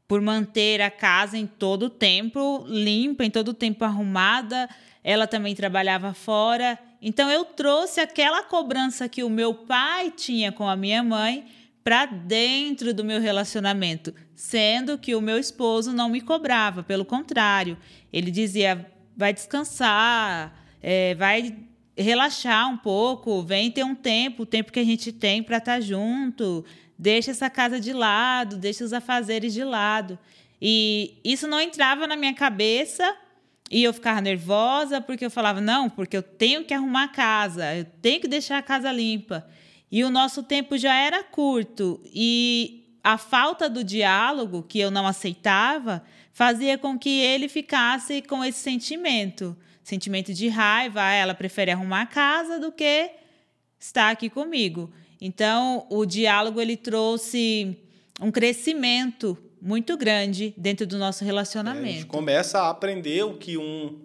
por 0.08 0.22
manter 0.22 0.82
a 0.82 0.92
casa 0.92 1.38
em 1.38 1.48
todo 1.48 1.84
o 1.84 1.90
tempo 1.90 2.66
limpa, 2.68 3.24
em 3.26 3.30
todo 3.30 3.50
o 3.50 3.54
tempo 3.54 3.84
arrumada. 3.84 4.70
Ela 5.04 5.28
também 5.28 5.56
trabalhava 5.56 6.14
fora. 6.14 6.78
Então 7.02 7.30
eu 7.30 7.44
trouxe 7.46 8.00
aquela 8.00 8.44
cobrança 8.44 9.10
que 9.10 9.24
o 9.24 9.30
meu 9.30 9.54
pai 9.54 10.12
tinha 10.12 10.52
com 10.52 10.68
a 10.68 10.76
minha 10.76 11.04
mãe 11.04 11.46
para 11.84 12.06
dentro 12.06 12.94
do 12.94 13.04
meu 13.04 13.20
relacionamento, 13.20 14.14
sendo 14.36 14.98
que 14.98 15.14
o 15.14 15.22
meu 15.22 15.38
esposo 15.38 15.92
não 15.92 16.08
me 16.08 16.22
cobrava, 16.22 16.82
pelo 16.82 17.04
contrário, 17.04 17.78
ele 18.12 18.32
dizia: 18.32 18.90
vai 19.18 19.34
descansar, 19.34 20.54
é, 20.82 21.14
vai 21.16 21.56
relaxar 21.96 22.70
um 22.70 22.78
pouco, 22.78 23.44
vem 23.44 23.70
ter 23.70 23.84
um 23.84 23.94
tempo, 23.94 24.44
o 24.44 24.46
tempo 24.46 24.72
que 24.72 24.80
a 24.80 24.84
gente 24.84 25.12
tem 25.12 25.44
para 25.44 25.58
estar 25.58 25.76
tá 25.76 25.82
junto, 25.82 26.66
deixa 27.04 27.32
essa 27.32 27.50
casa 27.50 27.82
de 27.82 27.92
lado, 27.92 28.56
deixa 28.56 28.82
os 28.82 28.94
afazeres 28.94 29.54
de 29.54 29.62
lado. 29.62 30.18
E 30.62 31.20
isso 31.22 31.46
não 31.48 31.60
entrava 31.60 32.08
na 32.08 32.16
minha 32.16 32.34
cabeça 32.34 33.14
e 33.70 33.84
eu 33.84 33.94
ficava 33.94 34.22
nervosa 34.22 35.02
porque 35.02 35.26
eu 35.26 35.30
falava, 35.30 35.60
não, 35.60 35.90
porque 35.90 36.16
eu 36.16 36.24
tenho 36.24 36.64
que 36.64 36.74
arrumar 36.74 37.04
a 37.04 37.08
casa, 37.10 37.76
eu 37.76 37.84
tenho 38.02 38.22
que 38.22 38.28
deixar 38.30 38.58
a 38.58 38.62
casa 38.62 38.90
limpa. 38.90 39.46
E 39.92 40.02
o 40.06 40.10
nosso 40.10 40.44
tempo 40.44 40.78
já 40.78 40.96
era 40.96 41.22
curto 41.22 42.02
e 42.06 42.98
a 43.04 43.18
falta 43.18 43.70
do 43.70 43.84
diálogo, 43.84 44.64
que 44.64 44.80
eu 44.80 44.90
não 44.90 45.06
aceitava, 45.06 46.02
fazia 46.32 46.78
com 46.78 46.98
que 46.98 47.20
ele 47.20 47.50
ficasse 47.50 48.22
com 48.22 48.46
esse 48.46 48.60
sentimento 48.60 49.58
sentimento 49.84 50.34
de 50.34 50.48
raiva, 50.48 51.04
ah, 51.04 51.12
ela 51.12 51.34
prefere 51.34 51.70
arrumar 51.70 52.04
a 52.04 52.06
casa 52.06 52.58
do 52.58 52.72
que 52.72 53.12
estar 53.78 54.10
aqui 54.10 54.30
comigo. 54.30 54.90
Então, 55.26 55.88
o 55.90 56.06
diálogo 56.06 56.60
ele 56.60 56.76
trouxe 56.76 57.78
um 58.22 58.30
crescimento 58.30 59.38
muito 59.62 59.96
grande 59.96 60.54
dentro 60.58 60.86
do 60.86 60.98
nosso 60.98 61.24
relacionamento. 61.24 61.86
É, 61.86 61.90
a 61.90 61.94
gente 61.94 62.06
começa 62.08 62.60
a 62.60 62.70
aprender 62.70 63.24
o 63.24 63.36
que 63.38 63.58
um 63.58 63.98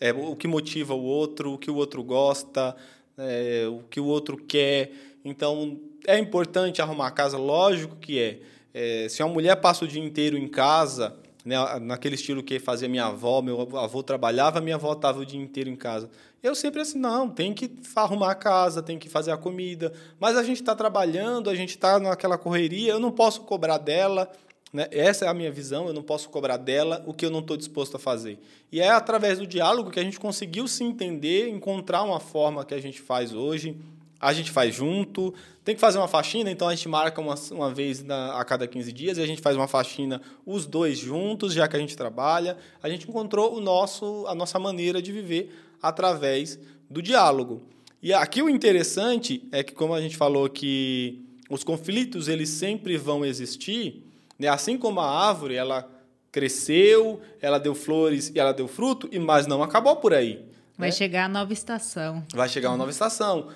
é 0.00 0.14
o 0.14 0.34
que 0.34 0.48
motiva 0.48 0.94
o 0.94 1.02
outro, 1.02 1.52
o 1.52 1.58
que 1.58 1.70
o 1.70 1.76
outro 1.76 2.02
gosta, 2.02 2.74
é, 3.18 3.66
o 3.68 3.82
que 3.90 4.00
o 4.00 4.06
outro 4.06 4.38
quer. 4.38 4.90
Então, 5.22 5.78
é 6.06 6.18
importante 6.18 6.80
arrumar 6.80 7.08
a 7.08 7.10
casa, 7.10 7.36
lógico 7.36 7.96
que 7.96 8.18
é. 8.18 8.40
é 8.72 9.08
se 9.10 9.22
uma 9.22 9.30
mulher 9.30 9.56
passa 9.56 9.84
o 9.84 9.88
dia 9.88 10.02
inteiro 10.02 10.38
em 10.38 10.48
casa, 10.48 11.14
né, 11.44 11.56
naquele 11.80 12.14
estilo 12.14 12.42
que 12.42 12.58
fazia 12.58 12.88
minha 12.88 13.06
avó, 13.06 13.42
meu 13.42 13.60
avô 13.76 14.02
trabalhava, 14.02 14.60
minha 14.60 14.76
avó 14.76 14.92
estava 14.92 15.20
o 15.20 15.26
dia 15.26 15.40
inteiro 15.40 15.68
em 15.68 15.76
casa. 15.76 16.08
Eu 16.42 16.54
sempre 16.54 16.80
assim, 16.80 16.98
não, 16.98 17.28
tem 17.28 17.52
que 17.52 17.70
arrumar 17.94 18.32
a 18.32 18.34
casa, 18.34 18.82
tem 18.82 18.98
que 18.98 19.08
fazer 19.08 19.30
a 19.30 19.36
comida, 19.36 19.92
mas 20.18 20.36
a 20.36 20.42
gente 20.42 20.60
está 20.60 20.74
trabalhando, 20.74 21.48
a 21.48 21.54
gente 21.54 21.70
está 21.70 21.98
naquela 21.98 22.36
correria, 22.36 22.92
eu 22.92 23.00
não 23.00 23.12
posso 23.12 23.42
cobrar 23.42 23.78
dela, 23.78 24.30
né? 24.72 24.88
essa 24.90 25.24
é 25.24 25.28
a 25.28 25.34
minha 25.34 25.52
visão, 25.52 25.86
eu 25.86 25.92
não 25.92 26.02
posso 26.02 26.28
cobrar 26.30 26.56
dela 26.56 27.02
o 27.06 27.12
que 27.12 27.26
eu 27.26 27.30
não 27.30 27.40
estou 27.40 27.56
disposto 27.56 27.96
a 27.96 28.00
fazer. 28.00 28.38
E 28.70 28.80
é 28.80 28.88
através 28.88 29.38
do 29.38 29.46
diálogo 29.46 29.90
que 29.90 30.00
a 30.00 30.04
gente 30.04 30.18
conseguiu 30.18 30.66
se 30.66 30.82
entender, 30.82 31.48
encontrar 31.48 32.02
uma 32.02 32.18
forma 32.18 32.64
que 32.64 32.74
a 32.74 32.80
gente 32.80 33.00
faz 33.00 33.32
hoje, 33.32 33.76
a 34.22 34.32
gente 34.32 34.52
faz 34.52 34.72
junto. 34.72 35.34
Tem 35.64 35.74
que 35.74 35.80
fazer 35.80 35.98
uma 35.98 36.06
faxina, 36.06 36.48
então 36.50 36.68
a 36.68 36.74
gente 36.74 36.88
marca 36.88 37.20
uma, 37.20 37.34
uma 37.50 37.74
vez 37.74 38.02
na, 38.04 38.38
a 38.40 38.44
cada 38.44 38.68
15 38.68 38.92
dias 38.92 39.18
e 39.18 39.20
a 39.22 39.26
gente 39.26 39.42
faz 39.42 39.56
uma 39.56 39.66
faxina 39.66 40.22
os 40.46 40.64
dois 40.64 40.96
juntos, 40.96 41.52
já 41.52 41.66
que 41.66 41.76
a 41.76 41.78
gente 41.78 41.96
trabalha. 41.96 42.56
A 42.80 42.88
gente 42.88 43.08
encontrou 43.08 43.56
o 43.56 43.60
nosso, 43.60 44.24
a 44.28 44.34
nossa 44.34 44.60
maneira 44.60 45.02
de 45.02 45.10
viver 45.10 45.52
através 45.82 46.58
do 46.88 47.02
diálogo. 47.02 47.62
E 48.00 48.12
aqui 48.12 48.40
o 48.42 48.48
interessante 48.48 49.46
é 49.50 49.62
que, 49.62 49.72
como 49.72 49.92
a 49.92 50.00
gente 50.00 50.16
falou 50.16 50.48
que 50.48 51.24
os 51.50 51.64
conflitos 51.64 52.28
eles 52.28 52.48
sempre 52.48 52.96
vão 52.96 53.24
existir, 53.24 54.04
né? 54.38 54.48
assim 54.48 54.78
como 54.78 55.00
a 55.00 55.28
árvore 55.28 55.56
ela 55.56 55.88
cresceu, 56.30 57.20
ela 57.40 57.58
deu 57.58 57.74
flores 57.74 58.32
e 58.34 58.38
ela 58.38 58.52
deu 58.52 58.66
fruto, 58.66 59.08
e 59.12 59.18
mas 59.18 59.46
não 59.46 59.62
acabou 59.62 59.96
por 59.96 60.14
aí. 60.14 60.44
Vai 60.78 60.88
né? 60.88 60.92
chegar 60.92 61.26
a 61.26 61.28
nova 61.28 61.52
estação. 61.52 62.24
Vai 62.34 62.48
chegar 62.48 62.70
uma 62.70 62.78
nova 62.78 62.90
estação 62.90 63.48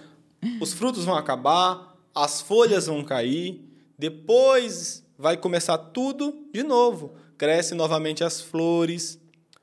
os 0.61 0.73
frutos 0.73 1.05
vão 1.05 1.15
acabar, 1.15 1.97
as 2.15 2.41
folhas 2.41 2.87
vão 2.87 3.05
cair, 3.05 3.63
depois 3.99 5.05
vai 5.19 5.37
começar 5.37 5.79
tudo 5.79 6.47
de 6.53 6.63
novo. 6.63 7.15
Cresce 7.39 7.75
novamente 7.75 8.25
as 8.25 8.41
flores, 8.41 9.19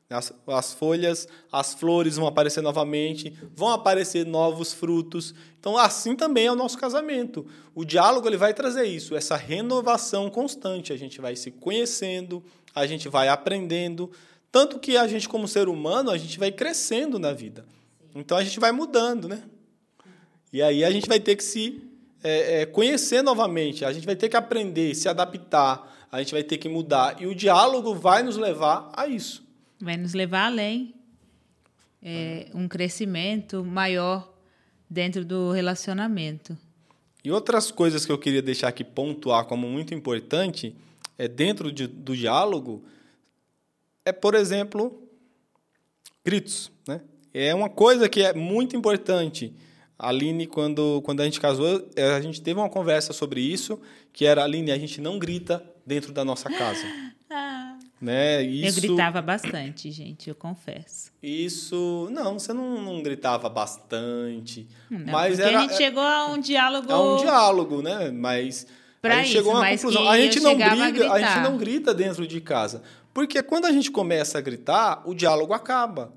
as, 0.10 0.32
as 0.48 0.74
folhas, 0.74 1.28
as 1.52 1.74
flores 1.74 2.18
vão 2.18 2.28
aparecer 2.28 2.62
novamente, 2.62 3.34
vão 3.56 3.70
aparecer 3.70 4.26
novos 4.26 4.74
frutos. 4.74 5.34
Então, 5.60 5.78
assim 5.78 6.16
também 6.16 6.46
é 6.46 6.52
o 6.52 6.56
nosso 6.56 6.78
casamento. 6.78 7.46
O 7.74 7.84
diálogo 7.84 8.28
ele 8.28 8.38
vai 8.38 8.54
trazer 8.54 8.84
isso, 8.84 9.16
essa 9.16 9.36
renovação 9.36 10.30
constante. 10.30 10.94
A 10.94 10.98
gente 10.98 11.20
vai 11.20 11.36
se 11.36 11.52
conhecendo, 11.52 12.44
a 12.76 12.86
gente 12.86 13.10
vai 13.10 13.28
aprendendo, 13.28 14.12
tanto 14.52 14.80
que 14.80 14.98
a 14.98 15.08
gente, 15.08 15.28
como 15.28 15.48
ser 15.48 15.68
humano, 15.68 16.12
a 16.12 16.18
gente 16.18 16.38
vai 16.38 16.52
crescendo 16.52 17.18
na 17.18 17.34
vida. 17.34 17.66
Então, 18.14 18.38
a 18.38 18.44
gente 18.44 18.60
vai 18.60 18.72
mudando, 18.72 19.28
né? 19.28 19.44
E 20.54 20.62
aí 20.62 20.86
a 20.86 20.92
gente 20.92 21.08
vai 21.08 21.20
ter 21.20 21.36
que 21.36 21.44
se 21.44 21.82
é, 22.24 22.62
é, 22.62 22.66
conhecer 22.68 23.24
novamente, 23.24 23.84
a 23.84 23.92
gente 23.92 24.06
vai 24.06 24.16
ter 24.16 24.30
que 24.30 24.38
aprender, 24.38 24.94
se 24.94 25.10
adaptar, 25.10 26.08
a 26.12 26.20
gente 26.20 26.32
vai 26.32 26.44
ter 26.44 26.60
que 26.60 26.70
mudar. 26.70 27.20
E 27.20 27.26
o 27.26 27.34
diálogo 27.34 27.96
vai 27.96 28.22
nos 28.22 28.38
levar 28.38 28.92
a 28.96 29.08
isso. 29.08 29.44
Vai 29.82 29.98
nos 29.98 30.14
levar 30.14 30.46
além. 30.46 30.94
É, 32.06 32.48
um 32.54 32.68
crescimento 32.68 33.64
maior 33.64 34.32
dentro 34.90 35.26
do 35.26 35.52
relacionamento. 35.52 36.56
E 37.24 37.32
outras 37.32 37.72
coisas 37.72 38.06
que 38.06 38.12
eu 38.12 38.18
queria 38.18 38.42
deixar 38.42 38.68
aqui 38.68 38.84
pontuar 38.84 39.46
como 39.46 39.68
muito 39.68 39.94
importante 39.94 40.76
é 41.18 41.28
dentro 41.28 41.72
de, 41.72 41.88
do 41.88 42.16
diálogo 42.16 42.84
é, 44.06 44.12
por 44.12 44.36
exemplo, 44.36 45.02
gritos. 46.24 46.70
Né? 46.88 47.02
É 47.34 47.56
uma 47.56 47.70
coisa 47.70 48.08
que 48.10 48.22
é 48.22 48.34
muito 48.34 48.76
importante. 48.76 49.54
A 50.04 50.10
Aline, 50.10 50.46
quando, 50.46 51.02
quando 51.04 51.22
a 51.22 51.24
gente 51.24 51.40
casou, 51.40 51.88
eh, 51.96 52.12
a 52.14 52.20
gente 52.20 52.42
teve 52.42 52.60
uma 52.60 52.70
conversa 52.70 53.14
sobre 53.14 53.40
isso, 53.40 53.80
que 54.12 54.26
era, 54.26 54.44
Aline, 54.44 54.70
a 54.70 54.78
gente 54.78 55.00
não 55.00 55.18
grita 55.18 55.64
dentro 55.86 56.12
da 56.12 56.26
nossa 56.26 56.50
casa. 56.50 56.84
Ah. 57.36 57.80
Né? 58.00 58.44
Isso, 58.44 58.78
eu 58.78 58.82
gritava 58.84 59.20
bastante, 59.20 59.90
gente, 59.90 60.30
eu 60.30 60.36
confesso. 60.36 61.12
Isso. 61.24 62.08
Não, 62.12 62.38
você 62.38 62.54
não, 62.54 62.80
não 62.80 63.02
gritava 63.02 63.50
bastante. 63.50 64.68
Não, 64.88 65.12
mas 65.12 65.40
era, 65.40 65.58
a 65.58 65.62
gente 65.62 65.76
chegou 65.76 66.04
a 66.04 66.28
um 66.28 66.38
diálogo. 66.38 66.92
A 66.92 67.02
um 67.16 67.18
diálogo, 67.18 67.82
né? 67.82 68.12
Mas. 68.12 68.68
Pra 69.02 69.16
a 69.16 69.18
gente 69.18 69.30
isso, 69.30 69.38
chegou 69.38 69.54
a 69.54 69.62
uma 69.62 69.70
conclusão. 69.70 70.08
A 70.08 70.18
gente 70.20 70.40
não 70.42 70.54
briga, 70.54 71.10
a, 71.10 71.14
a 71.14 71.20
gente 71.22 71.40
não 71.40 71.58
grita 71.58 71.92
dentro 71.92 72.28
de 72.28 72.40
casa. 72.40 72.84
Porque 73.14 73.42
quando 73.42 73.66
a 73.66 73.72
gente 73.72 73.90
começa 73.90 74.38
a 74.38 74.42
gritar, 74.42 75.02
o 75.06 75.16
diálogo 75.16 75.54
acaba. 75.54 76.14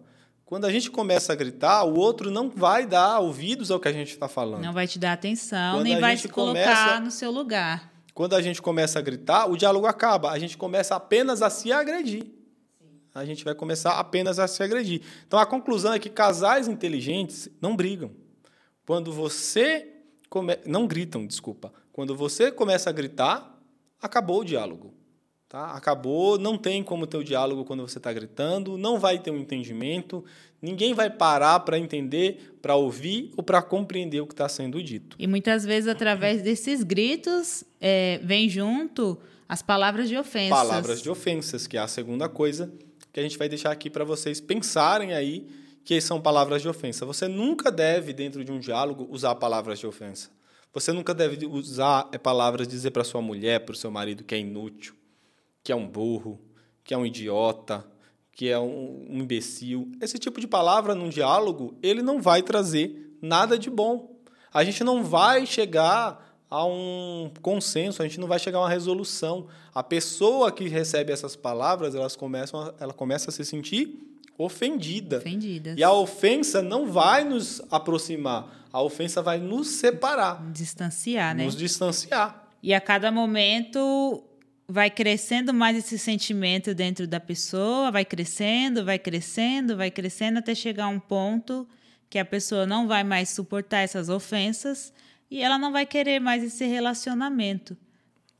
Quando 0.46 0.64
a 0.64 0.70
gente 0.70 0.92
começa 0.92 1.32
a 1.32 1.36
gritar, 1.36 1.82
o 1.82 1.96
outro 1.96 2.30
não 2.30 2.48
vai 2.48 2.86
dar 2.86 3.18
ouvidos 3.18 3.68
ao 3.68 3.80
que 3.80 3.88
a 3.88 3.92
gente 3.92 4.12
está 4.12 4.28
falando. 4.28 4.62
Não 4.62 4.72
vai 4.72 4.86
te 4.86 4.96
dar 4.96 5.12
atenção, 5.12 5.74
Quando 5.74 5.82
nem 5.82 5.98
vai 5.98 6.16
se 6.16 6.28
colocar 6.28 6.62
começa, 6.62 7.00
no 7.00 7.10
seu 7.10 7.32
lugar. 7.32 7.92
Quando 8.14 8.36
a 8.36 8.40
gente 8.40 8.62
começa 8.62 9.00
a 9.00 9.02
gritar, 9.02 9.50
o 9.50 9.56
diálogo 9.56 9.88
acaba. 9.88 10.30
A 10.30 10.38
gente 10.38 10.56
começa 10.56 10.94
apenas 10.94 11.42
a 11.42 11.50
se 11.50 11.72
agredir. 11.72 12.26
A 13.12 13.24
gente 13.24 13.44
vai 13.44 13.56
começar 13.56 13.98
apenas 13.98 14.38
a 14.38 14.46
se 14.46 14.62
agredir. 14.62 15.02
Então 15.26 15.36
a 15.36 15.44
conclusão 15.44 15.92
é 15.92 15.98
que 15.98 16.08
casais 16.08 16.68
inteligentes 16.68 17.48
não 17.60 17.74
brigam. 17.74 18.12
Quando 18.86 19.12
você 19.12 19.94
come... 20.30 20.56
não 20.64 20.86
gritam, 20.86 21.26
desculpa. 21.26 21.72
Quando 21.92 22.14
você 22.14 22.52
começa 22.52 22.88
a 22.88 22.92
gritar, 22.92 23.58
acabou 24.00 24.42
o 24.42 24.44
diálogo. 24.44 24.94
Tá? 25.48 25.70
Acabou, 25.72 26.38
não 26.38 26.58
tem 26.58 26.82
como 26.82 27.06
ter 27.06 27.16
o 27.16 27.22
diálogo 27.22 27.64
quando 27.64 27.86
você 27.86 27.98
está 27.98 28.12
gritando, 28.12 28.76
não 28.76 28.98
vai 28.98 29.16
ter 29.16 29.30
um 29.30 29.38
entendimento, 29.38 30.24
ninguém 30.60 30.92
vai 30.92 31.08
parar 31.08 31.60
para 31.60 31.78
entender, 31.78 32.58
para 32.60 32.74
ouvir 32.74 33.30
ou 33.36 33.44
para 33.44 33.62
compreender 33.62 34.20
o 34.20 34.26
que 34.26 34.32
está 34.32 34.48
sendo 34.48 34.82
dito. 34.82 35.16
E 35.20 35.26
muitas 35.28 35.64
vezes, 35.64 35.88
através 35.88 36.42
desses 36.42 36.82
gritos, 36.82 37.62
é, 37.80 38.18
vem 38.24 38.48
junto 38.48 39.16
as 39.48 39.62
palavras 39.62 40.08
de 40.08 40.16
ofensas. 40.16 40.58
Palavras 40.58 41.00
de 41.00 41.08
ofensas, 41.08 41.68
que 41.68 41.76
é 41.76 41.80
a 41.80 41.86
segunda 41.86 42.28
coisa 42.28 42.72
que 43.12 43.20
a 43.20 43.22
gente 43.22 43.38
vai 43.38 43.48
deixar 43.48 43.70
aqui 43.70 43.88
para 43.88 44.04
vocês 44.04 44.40
pensarem 44.40 45.14
aí, 45.14 45.46
que 45.84 46.00
são 46.00 46.20
palavras 46.20 46.60
de 46.60 46.68
ofensa. 46.68 47.06
Você 47.06 47.28
nunca 47.28 47.70
deve, 47.70 48.12
dentro 48.12 48.44
de 48.44 48.50
um 48.50 48.58
diálogo, 48.58 49.06
usar 49.08 49.36
palavras 49.36 49.78
de 49.78 49.86
ofensa. 49.86 50.28
Você 50.74 50.92
nunca 50.92 51.14
deve 51.14 51.46
usar 51.46 52.08
é, 52.10 52.18
palavras, 52.18 52.66
dizer 52.66 52.90
para 52.90 53.04
sua 53.04 53.22
mulher, 53.22 53.60
para 53.60 53.74
o 53.74 53.76
seu 53.76 53.92
marido 53.92 54.24
que 54.24 54.34
é 54.34 54.38
inútil 54.38 54.92
que 55.66 55.72
é 55.72 55.74
um 55.74 55.88
burro, 55.88 56.38
que 56.84 56.94
é 56.94 56.96
um 56.96 57.04
idiota, 57.04 57.84
que 58.30 58.48
é 58.48 58.56
um, 58.56 59.04
um 59.10 59.18
imbecil. 59.18 59.90
Esse 60.00 60.16
tipo 60.16 60.40
de 60.40 60.46
palavra 60.46 60.94
num 60.94 61.08
diálogo, 61.08 61.76
ele 61.82 62.02
não 62.02 62.22
vai 62.22 62.40
trazer 62.40 63.18
nada 63.20 63.58
de 63.58 63.68
bom. 63.68 64.16
A 64.54 64.62
gente 64.62 64.84
não 64.84 65.02
vai 65.02 65.44
chegar 65.44 66.38
a 66.48 66.64
um 66.64 67.32
consenso, 67.42 68.00
a 68.00 68.06
gente 68.06 68.20
não 68.20 68.28
vai 68.28 68.38
chegar 68.38 68.58
a 68.58 68.60
uma 68.60 68.70
resolução. 68.70 69.48
A 69.74 69.82
pessoa 69.82 70.52
que 70.52 70.68
recebe 70.68 71.12
essas 71.12 71.34
palavras, 71.34 71.96
elas 71.96 72.14
começam 72.14 72.60
a, 72.60 72.74
ela 72.78 72.92
começa 72.92 73.30
a 73.30 73.32
se 73.32 73.44
sentir 73.44 73.98
ofendida. 74.38 75.16
Ofendidas. 75.16 75.76
E 75.76 75.82
a 75.82 75.90
ofensa 75.90 76.62
não 76.62 76.92
vai 76.92 77.24
nos 77.24 77.60
aproximar, 77.72 78.68
a 78.72 78.80
ofensa 78.80 79.20
vai 79.20 79.38
nos 79.38 79.66
separar. 79.66 80.48
Distanciar, 80.52 81.34
né? 81.34 81.44
Nos 81.44 81.56
distanciar. 81.56 82.50
E 82.62 82.72
a 82.72 82.80
cada 82.80 83.10
momento 83.10 84.22
vai 84.68 84.90
crescendo 84.90 85.54
mais 85.54 85.76
esse 85.76 85.98
sentimento 85.98 86.74
dentro 86.74 87.06
da 87.06 87.20
pessoa, 87.20 87.90
vai 87.90 88.04
crescendo, 88.04 88.84
vai 88.84 88.98
crescendo, 88.98 89.76
vai 89.76 89.90
crescendo 89.90 90.38
até 90.38 90.54
chegar 90.54 90.84
a 90.84 90.88
um 90.88 90.98
ponto 90.98 91.66
que 92.10 92.18
a 92.18 92.24
pessoa 92.24 92.66
não 92.66 92.88
vai 92.88 93.04
mais 93.04 93.30
suportar 93.30 93.80
essas 93.80 94.08
ofensas 94.08 94.92
e 95.30 95.42
ela 95.42 95.58
não 95.58 95.72
vai 95.72 95.86
querer 95.86 96.20
mais 96.20 96.42
esse 96.42 96.64
relacionamento. 96.64 97.76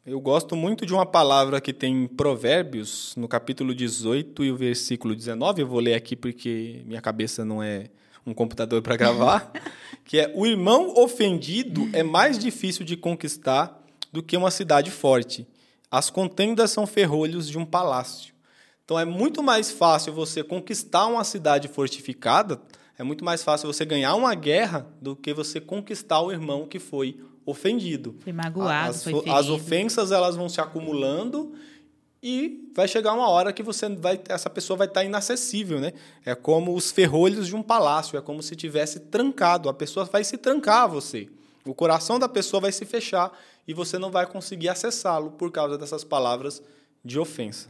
Eu 0.05 0.21
gosto 0.21 0.55
muito 0.55 0.87
de 0.87 0.95
uma 0.95 1.05
palavra 1.05 1.61
que 1.61 1.73
tem 1.73 2.05
em 2.05 2.07
Provérbios, 2.07 3.13
no 3.17 3.27
capítulo 3.27 3.75
18 3.75 4.45
e 4.45 4.53
o 4.53 4.57
versículo 4.57 5.17
19. 5.17 5.63
Eu 5.63 5.67
vou 5.67 5.81
ler 5.81 5.95
aqui 5.95 6.15
porque 6.15 6.83
minha 6.87 7.01
cabeça 7.01 7.45
não 7.45 7.61
é 7.61 7.91
um 8.25 8.33
computador 8.33 8.81
para 8.83 8.97
gravar. 8.97 9.51
que 10.05 10.21
é: 10.21 10.33
O 10.35 10.47
irmão 10.47 10.95
ofendido 10.97 11.89
é 11.93 12.05
mais 12.05 12.39
difícil 12.39 12.85
de 12.85 12.97
conquistar 12.97 13.85
do 14.13 14.23
que 14.23 14.37
uma 14.37 14.53
cidade 14.53 14.93
forte. 14.93 15.45
As 15.91 16.11
contendas 16.11 16.71
são 16.71 16.87
ferrolhos 16.87 17.49
de 17.49 17.59
um 17.59 17.65
palácio. 17.65 18.35
Então 18.85 18.99
é 18.99 19.05
muito 19.05 19.43
mais 19.43 19.71
fácil 19.71 20.13
você 20.13 20.45
conquistar 20.45 21.07
uma 21.07 21.25
cidade 21.25 21.69
fortificada, 21.69 22.61
é 22.97 23.03
muito 23.03 23.25
mais 23.25 23.43
fácil 23.43 23.73
você 23.73 23.85
ganhar 23.85 24.15
uma 24.15 24.35
guerra 24.35 24.87
do 25.01 25.17
que 25.17 25.35
você 25.35 25.61
conquistar 25.61 26.21
o 26.21 26.31
irmão 26.31 26.67
que 26.67 26.79
foi 26.79 27.21
ofendido. 27.45 28.17
Foi 28.21 28.33
magoado, 28.33 28.91
as, 28.91 29.05
foi. 29.05 29.29
As 29.29 29.49
ofensas 29.49 30.13
elas 30.13 30.37
vão 30.37 30.49
se 30.49 30.61
acumulando 30.61 31.53
e 32.23 32.71
vai 32.75 32.89
chegar 32.89 33.13
uma 33.13 33.29
hora 33.29 33.53
que 33.53 33.63
você 33.63 33.89
vai 33.89 34.21
essa 34.29 34.49
pessoa 34.49 34.77
vai 34.77 34.87
estar 34.87 35.05
inacessível, 35.05 35.79
né? 35.79 35.93
É 36.25 36.35
como 36.35 36.75
os 36.75 36.91
ferrolhos 36.91 37.47
de 37.47 37.55
um 37.55 37.63
palácio, 37.63 38.19
é 38.19 38.23
como 38.23 38.43
se 38.43 38.57
tivesse 38.57 39.01
trancado, 39.01 39.69
a 39.69 39.75
pessoa 39.75 40.07
vai 40.07 40.25
se 40.25 40.37
trancar 40.37 40.85
a 40.85 40.87
você. 40.87 41.29
O 41.65 41.75
coração 41.75 42.19
da 42.19 42.29
pessoa 42.29 42.61
vai 42.61 42.73
se 42.73 42.85
fechar 42.85 43.37
e 43.67 43.75
você 43.75 43.99
não 43.99 44.11
vai 44.11 44.27
conseguir 44.27 44.69
acessá-lo 44.69 45.33
por 45.33 45.51
causa 45.51 45.77
dessas 45.77 46.05
palavras 46.05 46.63
de 47.05 47.19
ofensa. 47.19 47.69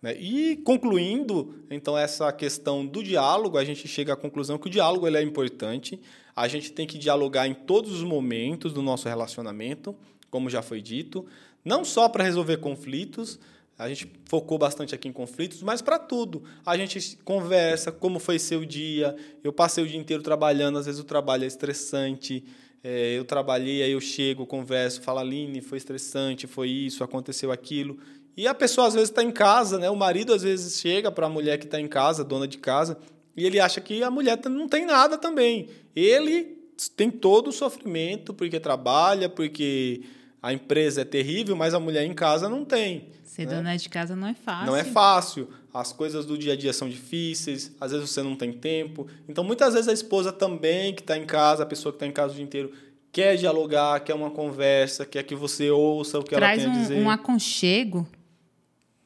Né? 0.00 0.14
E 0.18 0.56
concluindo, 0.56 1.54
então, 1.70 1.96
essa 1.96 2.32
questão 2.32 2.84
do 2.84 3.02
diálogo, 3.02 3.56
a 3.56 3.64
gente 3.64 3.86
chega 3.86 4.12
à 4.12 4.16
conclusão 4.16 4.58
que 4.58 4.66
o 4.66 4.70
diálogo 4.70 5.06
ele 5.06 5.16
é 5.16 5.22
importante. 5.22 6.00
A 6.34 6.48
gente 6.48 6.72
tem 6.72 6.86
que 6.86 6.98
dialogar 6.98 7.46
em 7.46 7.54
todos 7.54 7.92
os 7.92 8.02
momentos 8.02 8.72
do 8.72 8.82
nosso 8.82 9.08
relacionamento, 9.08 9.94
como 10.30 10.50
já 10.50 10.62
foi 10.62 10.80
dito, 10.80 11.26
não 11.64 11.84
só 11.84 12.08
para 12.08 12.24
resolver 12.24 12.56
conflitos, 12.56 13.38
a 13.78 13.88
gente 13.88 14.10
focou 14.26 14.58
bastante 14.58 14.94
aqui 14.94 15.08
em 15.08 15.12
conflitos, 15.12 15.62
mas 15.62 15.82
para 15.82 15.98
tudo. 15.98 16.42
A 16.64 16.76
gente 16.76 17.18
conversa, 17.24 17.90
como 17.90 18.18
foi 18.18 18.38
seu 18.38 18.64
dia. 18.64 19.16
Eu 19.42 19.52
passei 19.52 19.82
o 19.82 19.86
dia 19.86 19.98
inteiro 19.98 20.22
trabalhando, 20.22 20.78
às 20.78 20.86
vezes 20.86 21.00
o 21.00 21.04
trabalho 21.04 21.44
é 21.44 21.46
estressante. 21.46 22.44
É, 22.84 23.16
eu 23.16 23.24
trabalhei, 23.24 23.82
aí 23.82 23.92
eu 23.92 24.00
chego, 24.00 24.44
converso, 24.44 25.02
falo, 25.02 25.20
Aline, 25.20 25.60
foi 25.60 25.78
estressante, 25.78 26.46
foi 26.46 26.68
isso, 26.68 27.04
aconteceu 27.04 27.52
aquilo. 27.52 27.98
E 28.36 28.46
a 28.46 28.54
pessoa 28.54 28.88
às 28.88 28.94
vezes 28.94 29.10
está 29.10 29.22
em 29.22 29.30
casa, 29.30 29.78
né? 29.78 29.88
O 29.88 29.96
marido 29.96 30.32
às 30.32 30.42
vezes 30.42 30.80
chega 30.80 31.12
para 31.12 31.26
a 31.26 31.30
mulher 31.30 31.58
que 31.58 31.66
está 31.66 31.80
em 31.80 31.86
casa, 31.86 32.24
dona 32.24 32.48
de 32.48 32.58
casa, 32.58 32.98
e 33.36 33.46
ele 33.46 33.60
acha 33.60 33.80
que 33.80 34.02
a 34.02 34.10
mulher 34.10 34.38
não 34.46 34.66
tem 34.66 34.84
nada 34.84 35.16
também. 35.16 35.68
Ele 35.94 36.58
tem 36.96 37.10
todo 37.10 37.48
o 37.48 37.52
sofrimento 37.52 38.34
porque 38.34 38.58
trabalha, 38.58 39.28
porque 39.28 40.02
a 40.42 40.52
empresa 40.52 41.02
é 41.02 41.04
terrível, 41.04 41.54
mas 41.54 41.72
a 41.72 41.78
mulher 41.78 42.04
em 42.04 42.12
casa 42.12 42.48
não 42.48 42.64
tem. 42.64 43.10
Ser 43.24 43.46
né? 43.46 43.54
dona 43.54 43.76
de 43.76 43.88
casa 43.88 44.16
não 44.16 44.26
é 44.26 44.34
fácil. 44.34 44.66
Não 44.66 44.76
é 44.76 44.82
fácil. 44.82 45.48
As 45.72 45.92
coisas 45.92 46.26
do 46.26 46.36
dia 46.36 46.54
a 46.54 46.56
dia 46.56 46.72
são 46.72 46.88
difíceis, 46.88 47.70
às 47.80 47.92
vezes 47.92 48.10
você 48.10 48.22
não 48.22 48.34
tem 48.34 48.52
tempo. 48.52 49.06
Então, 49.28 49.44
muitas 49.44 49.72
vezes 49.72 49.88
a 49.88 49.92
esposa 49.92 50.32
também, 50.32 50.94
que 50.94 51.00
está 51.00 51.16
em 51.16 51.24
casa, 51.24 51.62
a 51.62 51.66
pessoa 51.66 51.92
que 51.92 51.96
está 51.96 52.06
em 52.06 52.12
casa 52.12 52.32
o 52.32 52.34
dia 52.34 52.44
inteiro, 52.44 52.72
quer 53.12 53.36
dialogar, 53.36 54.00
quer 54.00 54.14
uma 54.14 54.30
conversa, 54.30 55.06
quer 55.06 55.22
que 55.22 55.34
você 55.34 55.70
ouça 55.70 56.18
o 56.18 56.24
que 56.24 56.34
Traz 56.34 56.60
ela 56.60 56.72
tem 56.72 56.76
um, 56.76 56.80
a 56.80 56.82
dizer. 56.82 57.02
um 57.04 57.10
aconchego. 57.10 58.06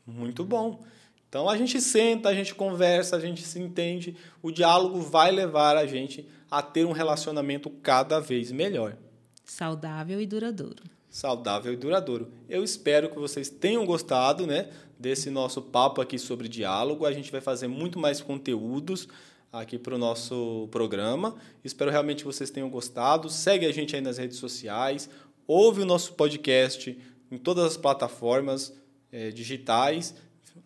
Muito 0.06 0.42
bom. 0.42 0.82
Então 1.28 1.50
a 1.50 1.56
gente 1.56 1.80
senta, 1.80 2.30
a 2.30 2.34
gente 2.34 2.54
conversa, 2.54 3.14
a 3.16 3.20
gente 3.20 3.42
se 3.42 3.60
entende. 3.60 4.16
O 4.42 4.50
diálogo 4.50 5.00
vai 5.02 5.30
levar 5.30 5.76
a 5.76 5.86
gente 5.86 6.26
a 6.50 6.62
ter 6.62 6.86
um 6.86 6.92
relacionamento 6.92 7.68
cada 7.68 8.20
vez 8.20 8.50
melhor. 8.50 8.96
Saudável 9.44 10.20
e 10.20 10.26
duradouro. 10.26 10.95
Saudável 11.16 11.72
e 11.72 11.76
duradouro. 11.76 12.30
Eu 12.46 12.62
espero 12.62 13.08
que 13.08 13.18
vocês 13.18 13.48
tenham 13.48 13.86
gostado 13.86 14.46
né, 14.46 14.68
desse 14.98 15.30
nosso 15.30 15.62
papo 15.62 16.02
aqui 16.02 16.18
sobre 16.18 16.46
diálogo. 16.46 17.06
A 17.06 17.12
gente 17.12 17.32
vai 17.32 17.40
fazer 17.40 17.68
muito 17.68 17.98
mais 17.98 18.20
conteúdos 18.20 19.08
aqui 19.50 19.78
para 19.78 19.94
o 19.94 19.98
nosso 19.98 20.68
programa. 20.70 21.34
Espero 21.64 21.90
realmente 21.90 22.18
que 22.18 22.26
vocês 22.26 22.50
tenham 22.50 22.68
gostado. 22.68 23.30
Segue 23.30 23.64
a 23.64 23.72
gente 23.72 23.96
aí 23.96 24.02
nas 24.02 24.18
redes 24.18 24.36
sociais. 24.36 25.08
Ouve 25.46 25.80
o 25.80 25.86
nosso 25.86 26.12
podcast 26.12 26.98
em 27.30 27.38
todas 27.38 27.64
as 27.64 27.78
plataformas 27.78 28.74
é, 29.10 29.30
digitais. 29.30 30.14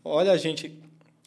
Olha 0.02 0.32
a 0.32 0.36
gente, 0.36 0.76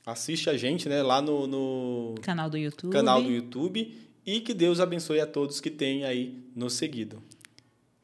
assiste 0.06 0.50
a 0.50 0.58
gente 0.58 0.90
né, 0.90 1.02
lá 1.02 1.22
no, 1.22 1.48
no 1.48 2.16
canal 2.22 2.50
do 2.50 2.58
YouTube. 2.58 2.92
Canal 2.92 3.24
do 3.24 3.32
YouTube 3.32 3.90
e 4.26 4.42
que 4.42 4.54
Deus 4.54 4.82
abençoe 4.82 5.22
a 5.22 5.26
todos 5.26 5.62
que 5.62 5.72
têm 5.72 6.04
aí 6.04 6.44
nos 6.54 6.74
seguido. 6.74 7.24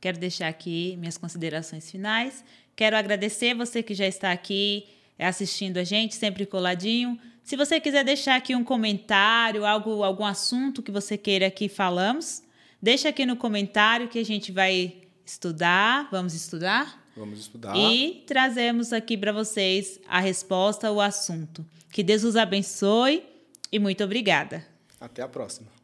Quero 0.01 0.17
deixar 0.17 0.47
aqui 0.47 0.95
minhas 0.97 1.17
considerações 1.17 1.89
finais. 1.89 2.43
Quero 2.75 2.95
agradecer 2.95 3.53
você 3.53 3.83
que 3.83 3.93
já 3.93 4.07
está 4.07 4.31
aqui 4.31 4.87
assistindo 5.17 5.77
a 5.77 5.83
gente, 5.83 6.15
sempre 6.15 6.45
coladinho. 6.45 7.19
Se 7.43 7.57
você 7.57 7.79
quiser 7.79 8.05
deixar 8.05 8.35
aqui 8.35 8.55
um 8.55 8.63
comentário, 8.63 9.65
algo, 9.65 10.03
algum 10.03 10.25
assunto 10.25 10.81
que 10.81 10.91
você 10.91 11.17
queira 11.17 11.49
que 11.51 11.67
falamos, 11.67 12.43
deixa 12.81 13.09
aqui 13.09 13.25
no 13.25 13.35
comentário 13.35 14.07
que 14.07 14.19
a 14.19 14.23
gente 14.23 14.51
vai 14.51 14.95
estudar. 15.25 16.07
Vamos 16.11 16.33
estudar? 16.33 17.03
Vamos 17.17 17.39
estudar. 17.39 17.75
E 17.75 18.23
trazemos 18.25 18.93
aqui 18.93 19.17
para 19.17 19.33
vocês 19.33 19.99
a 20.07 20.19
resposta, 20.19 20.91
o 20.91 21.01
assunto. 21.01 21.65
Que 21.91 22.01
Deus 22.03 22.23
os 22.23 22.35
abençoe 22.35 23.23
e 23.71 23.79
muito 23.79 24.03
obrigada. 24.03 24.65
Até 25.01 25.21
a 25.21 25.27
próxima. 25.27 25.78